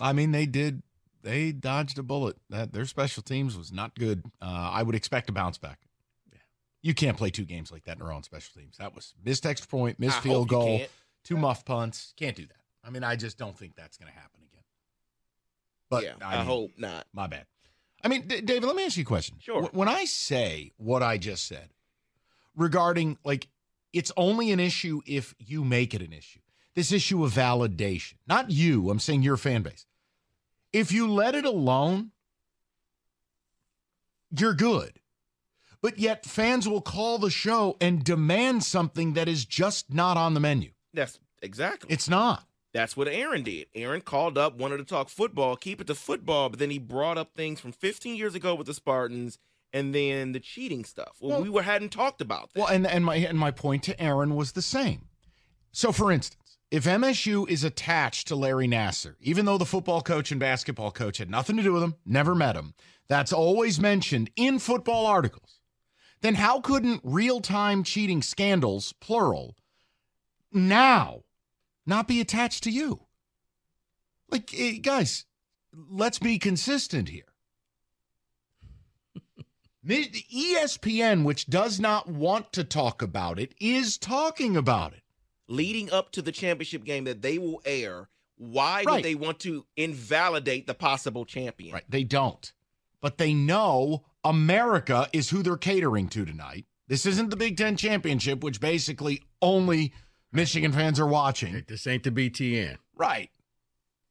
I 0.00 0.12
mean, 0.12 0.30
they 0.32 0.46
did. 0.46 0.82
They 1.22 1.50
dodged 1.50 1.98
a 1.98 2.02
bullet. 2.02 2.36
That 2.48 2.72
their 2.72 2.84
special 2.84 3.22
teams 3.22 3.56
was 3.56 3.72
not 3.72 3.94
good. 3.96 4.24
Uh, 4.40 4.70
I 4.72 4.82
would 4.82 4.94
expect 4.94 5.28
a 5.28 5.32
bounce 5.32 5.58
back. 5.58 5.80
Yeah. 6.32 6.38
You 6.82 6.94
can't 6.94 7.16
play 7.16 7.30
two 7.30 7.44
games 7.44 7.72
like 7.72 7.84
that 7.84 7.96
in 7.96 8.02
a 8.02 8.04
row 8.04 8.14
on 8.14 8.22
special 8.22 8.52
teams. 8.60 8.76
That 8.78 8.94
was 8.94 9.14
missed 9.24 9.44
extra 9.44 9.68
point, 9.68 9.98
missed 9.98 10.18
I 10.18 10.20
field 10.20 10.48
goal, 10.48 10.82
two 11.24 11.36
muff 11.36 11.64
punts. 11.64 12.14
Can't 12.16 12.36
do 12.36 12.46
that. 12.46 12.54
I 12.84 12.90
mean, 12.90 13.02
I 13.02 13.16
just 13.16 13.36
don't 13.36 13.58
think 13.58 13.74
that's 13.74 13.96
going 13.96 14.10
to 14.10 14.14
happen 14.14 14.40
again. 14.50 14.62
But 15.90 16.04
yeah, 16.04 16.12
I, 16.22 16.30
mean, 16.32 16.40
I, 16.40 16.44
hope 16.44 16.70
not. 16.78 17.06
My 17.12 17.26
bad. 17.26 17.46
I 18.04 18.08
mean, 18.08 18.28
D- 18.28 18.40
David, 18.40 18.64
let 18.64 18.76
me 18.76 18.84
ask 18.84 18.96
you 18.96 19.02
a 19.02 19.06
question. 19.06 19.38
Sure. 19.40 19.62
W- 19.62 19.76
when 19.76 19.88
I 19.88 20.04
say 20.04 20.72
what 20.76 21.02
I 21.02 21.18
just 21.18 21.46
said 21.46 21.70
regarding 22.56 23.18
like 23.24 23.48
it's 23.92 24.12
only 24.16 24.50
an 24.52 24.60
issue 24.60 25.00
if 25.06 25.34
you 25.38 25.64
make 25.64 25.94
it 25.94 26.02
an 26.02 26.12
issue. 26.12 26.40
This 26.74 26.92
issue 26.92 27.24
of 27.24 27.32
validation, 27.32 28.14
not 28.26 28.50
you. 28.50 28.90
I'm 28.90 29.00
saying 29.00 29.22
your 29.22 29.36
fan 29.36 29.62
base. 29.62 29.86
If 30.72 30.92
you 30.92 31.10
let 31.10 31.34
it 31.34 31.44
alone, 31.44 32.12
you're 34.30 34.54
good. 34.54 35.00
But 35.80 35.98
yet 35.98 36.26
fans 36.26 36.68
will 36.68 36.80
call 36.80 37.18
the 37.18 37.30
show 37.30 37.76
and 37.80 38.04
demand 38.04 38.64
something 38.64 39.14
that 39.14 39.28
is 39.28 39.44
just 39.44 39.92
not 39.92 40.16
on 40.16 40.34
the 40.34 40.40
menu. 40.40 40.70
That's 40.92 41.18
exactly. 41.40 41.92
It's 41.92 42.08
not. 42.08 42.44
That's 42.72 42.96
what 42.96 43.08
Aaron 43.08 43.42
did. 43.42 43.66
Aaron 43.74 44.00
called 44.00 44.36
up, 44.36 44.56
wanted 44.56 44.76
to 44.78 44.84
talk 44.84 45.08
football, 45.08 45.56
keep 45.56 45.80
it 45.80 45.86
to 45.86 45.94
football, 45.94 46.48
but 46.48 46.58
then 46.58 46.70
he 46.70 46.78
brought 46.78 47.16
up 47.16 47.32
things 47.34 47.60
from 47.60 47.72
15 47.72 48.16
years 48.16 48.34
ago 48.34 48.54
with 48.54 48.66
the 48.66 48.74
Spartans 48.74 49.38
and 49.72 49.94
then 49.94 50.32
the 50.32 50.40
cheating 50.40 50.84
stuff. 50.84 51.16
Well, 51.20 51.32
well 51.32 51.42
we 51.42 51.50
were 51.50 51.62
hadn't 51.62 51.90
talked 51.90 52.20
about 52.20 52.52
that. 52.52 52.60
Well, 52.60 52.68
and 52.68 52.86
and 52.86 53.04
my 53.04 53.16
and 53.16 53.38
my 53.38 53.50
point 53.50 53.82
to 53.84 54.00
Aaron 54.00 54.34
was 54.34 54.52
the 54.52 54.62
same. 54.62 55.08
So, 55.72 55.92
for 55.92 56.10
instance, 56.10 56.58
if 56.70 56.84
MSU 56.84 57.48
is 57.48 57.64
attached 57.64 58.28
to 58.28 58.36
Larry 58.36 58.68
Nassar, 58.68 59.14
even 59.20 59.44
though 59.44 59.58
the 59.58 59.64
football 59.64 60.00
coach 60.00 60.30
and 60.30 60.40
basketball 60.40 60.90
coach 60.90 61.18
had 61.18 61.30
nothing 61.30 61.56
to 61.56 61.62
do 61.62 61.72
with 61.72 61.82
him, 61.82 61.94
never 62.04 62.34
met 62.34 62.56
him, 62.56 62.74
that's 63.08 63.32
always 63.32 63.80
mentioned 63.80 64.30
in 64.36 64.58
football 64.58 65.06
articles. 65.06 65.60
Then 66.20 66.34
how 66.34 66.60
couldn't 66.60 67.00
real-time 67.04 67.84
cheating 67.84 68.22
scandals, 68.22 68.92
plural, 68.94 69.56
now 70.52 71.22
not 71.86 72.08
be 72.08 72.20
attached 72.20 72.64
to 72.64 72.70
you. 72.70 73.06
Like, 74.30 74.52
eh, 74.54 74.78
guys, 74.82 75.24
let's 75.72 76.18
be 76.18 76.38
consistent 76.38 77.08
here. 77.08 77.27
ESPN, 79.86 81.24
which 81.24 81.46
does 81.46 81.78
not 81.80 82.08
want 82.08 82.52
to 82.52 82.64
talk 82.64 83.02
about 83.02 83.38
it, 83.38 83.54
is 83.60 83.96
talking 83.98 84.56
about 84.56 84.92
it. 84.92 85.02
Leading 85.46 85.90
up 85.90 86.12
to 86.12 86.20
the 86.22 86.32
championship 86.32 86.84
game 86.84 87.04
that 87.04 87.22
they 87.22 87.38
will 87.38 87.62
air, 87.64 88.08
Why 88.40 88.84
Right. 88.84 88.94
would 88.94 89.04
they 89.04 89.16
want 89.16 89.40
to 89.40 89.66
invalidate 89.76 90.68
the 90.68 90.74
possible 90.74 91.24
champion? 91.24 91.74
Right. 91.74 91.90
They 91.90 92.04
don't. 92.04 92.52
But 93.00 93.18
they 93.18 93.34
know 93.34 94.04
America 94.22 95.08
is 95.12 95.30
who 95.30 95.42
they're 95.42 95.56
catering 95.56 96.08
to 96.10 96.24
tonight. 96.24 96.66
This 96.86 97.04
isn't 97.04 97.30
the 97.30 97.36
Big 97.36 97.56
Ten 97.56 97.76
Championship, 97.76 98.44
which 98.44 98.60
basically 98.60 99.24
only 99.42 99.92
Michigan 100.30 100.70
fans 100.72 101.00
are 101.00 101.06
watching. 101.06 101.64
This 101.66 101.84
ain't 101.88 102.04
the 102.04 102.12
BTN. 102.12 102.78
Right. 102.94 103.30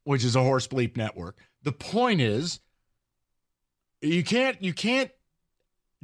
Which 0.04 0.26
is 0.26 0.36
a 0.36 0.44
horse 0.44 0.68
bleep 0.68 0.98
network. 0.98 1.38
The 1.64 1.72
point 1.72 2.20
is 2.20 2.60
you 4.02 4.24
can't 4.26 4.62
you 4.62 4.74
can't 4.74 5.12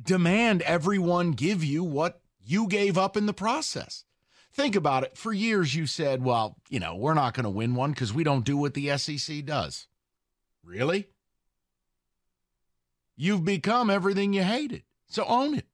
demand 0.01 0.61
everyone 0.63 1.31
give 1.31 1.63
you 1.63 1.83
what 1.83 2.21
you 2.43 2.67
gave 2.67 2.97
up 2.97 3.15
in 3.15 3.25
the 3.25 3.33
process. 3.33 4.03
Think 4.51 4.75
about 4.75 5.03
it. 5.03 5.17
For 5.17 5.33
years 5.33 5.73
you 5.73 5.87
said, 5.87 6.23
well, 6.23 6.57
you 6.69 6.79
know, 6.79 6.95
we're 6.95 7.15
not 7.15 7.33
going 7.33 7.45
to 7.45 7.49
win 7.49 7.75
one 7.75 7.91
because 7.91 8.13
we 8.13 8.23
don't 8.23 8.45
do 8.45 8.55
what 8.57 8.73
the 8.73 8.95
SEC 8.97 9.45
does. 9.45 9.87
Really? 10.63 11.09
You've 13.15 13.43
become 13.43 13.89
everything 13.89 14.33
you 14.33 14.43
hated. 14.43 14.83
So 15.07 15.25
own 15.25 15.55
it. 15.55 15.65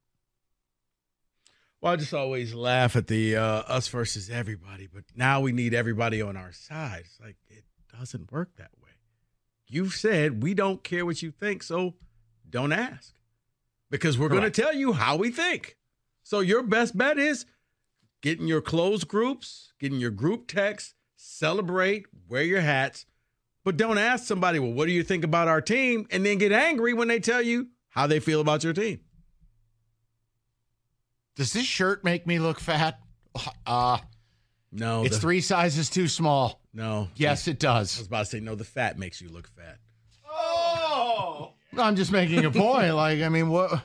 Well, 1.81 1.93
I 1.93 1.95
just 1.95 2.13
always 2.13 2.53
laugh 2.53 2.95
at 2.95 3.07
the 3.07 3.37
uh, 3.37 3.41
us 3.41 3.87
versus 3.87 4.29
everybody, 4.29 4.87
but 4.93 5.05
now 5.15 5.39
we 5.39 5.53
need 5.53 5.73
everybody 5.73 6.21
on 6.21 6.35
our 6.35 6.51
side. 6.51 7.03
It's 7.05 7.19
like 7.21 7.37
it 7.47 7.63
doesn't 7.97 8.31
work 8.31 8.49
that 8.57 8.71
way. 8.83 8.89
You've 9.65 9.93
said 9.93 10.43
we 10.43 10.53
don't 10.53 10.83
care 10.83 11.05
what 11.05 11.21
you 11.21 11.31
think, 11.31 11.63
so 11.63 11.95
don't 12.49 12.73
ask 12.73 13.13
because 13.89 14.17
we're 14.17 14.29
going 14.29 14.43
to 14.43 14.51
tell 14.51 14.73
you 14.73 14.93
how 14.93 15.15
we 15.15 15.31
think. 15.31 15.77
So 16.23 16.39
your 16.41 16.63
best 16.63 16.97
bet 16.97 17.17
is 17.17 17.45
getting 18.21 18.47
your 18.47 18.61
closed 18.61 19.07
groups, 19.07 19.73
getting 19.79 19.99
your 19.99 20.11
group 20.11 20.47
text, 20.47 20.93
celebrate, 21.15 22.05
wear 22.27 22.43
your 22.43 22.61
hats, 22.61 23.05
but 23.63 23.77
don't 23.77 23.97
ask 23.97 24.25
somebody, 24.25 24.59
well, 24.59 24.71
what 24.73 24.85
do 24.85 24.91
you 24.91 25.03
think 25.03 25.23
about 25.23 25.47
our 25.47 25.61
team? 25.61 26.07
And 26.11 26.25
then 26.25 26.37
get 26.37 26.51
angry 26.51 26.93
when 26.93 27.07
they 27.07 27.19
tell 27.19 27.41
you 27.41 27.69
how 27.89 28.07
they 28.07 28.19
feel 28.19 28.41
about 28.41 28.63
your 28.63 28.73
team. 28.73 28.99
Does 31.35 31.53
this 31.53 31.65
shirt 31.65 32.03
make 32.03 32.27
me 32.27 32.39
look 32.39 32.59
fat? 32.59 32.99
Uh 33.65 33.99
No, 34.71 35.03
it's 35.03 35.15
the- 35.15 35.21
three 35.21 35.41
sizes 35.41 35.89
too 35.89 36.07
small. 36.07 36.61
No. 36.73 37.09
Yes, 37.15 37.47
it 37.47 37.59
does. 37.59 37.97
I 37.97 38.01
was 38.01 38.07
about 38.07 38.19
to 38.19 38.25
say, 38.25 38.39
no, 38.39 38.55
the 38.55 38.63
fat 38.63 38.99
makes 38.99 39.21
you 39.21 39.29
look 39.29 39.47
fat. 39.47 39.79
I'm 41.81 41.95
just 41.95 42.11
making 42.11 42.45
a 42.45 42.51
point. 42.51 42.93
Like, 42.95 43.21
I 43.21 43.29
mean, 43.29 43.49
what? 43.49 43.83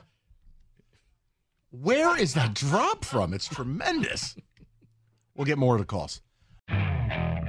Where 1.71 2.17
is 2.17 2.33
that 2.35 2.53
drop 2.53 3.03
from? 3.03 3.33
It's 3.33 3.47
tremendous. 3.47 4.35
We'll 5.35 5.45
get 5.45 5.57
more 5.57 5.75
of 5.75 5.79
the 5.79 5.85
calls. 5.85 6.21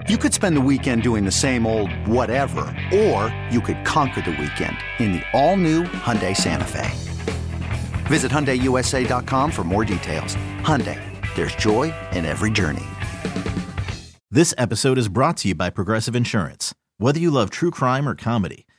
You 0.09 0.19
could 0.19 0.35
spend 0.35 0.57
the 0.57 0.61
weekend 0.61 1.03
doing 1.03 1.25
the 1.25 1.33
same 1.33 1.67
old 1.67 1.91
whatever, 2.07 2.63
or 2.95 3.37
you 3.51 3.61
could 3.61 3.85
conquer 3.85 4.23
the 4.23 4.31
weekend 4.31 4.77
in 4.99 5.13
the 5.13 5.23
all-new 5.33 5.83
Hyundai 5.85 6.37
Santa 6.37 6.65
Fe. 6.65 6.91
Visit 8.07 8.31
HyundaiUSA.com 8.31 9.51
for 9.51 9.65
more 9.65 9.85
details. 9.85 10.37
Hyundai, 10.61 11.01
there's 11.35 11.55
joy 11.57 11.93
in 12.13 12.25
every 12.25 12.51
journey. 12.51 12.85
This 14.31 14.55
episode 14.59 14.99
is 14.99 15.09
brought 15.09 15.39
to 15.39 15.49
you 15.49 15.55
by 15.55 15.71
Progressive 15.71 16.15
Insurance. 16.15 16.75
Whether 16.99 17.19
you 17.19 17.31
love 17.31 17.51
true 17.51 17.71
crime 17.71 18.09
or 18.09 18.15
comedy, 18.15 18.66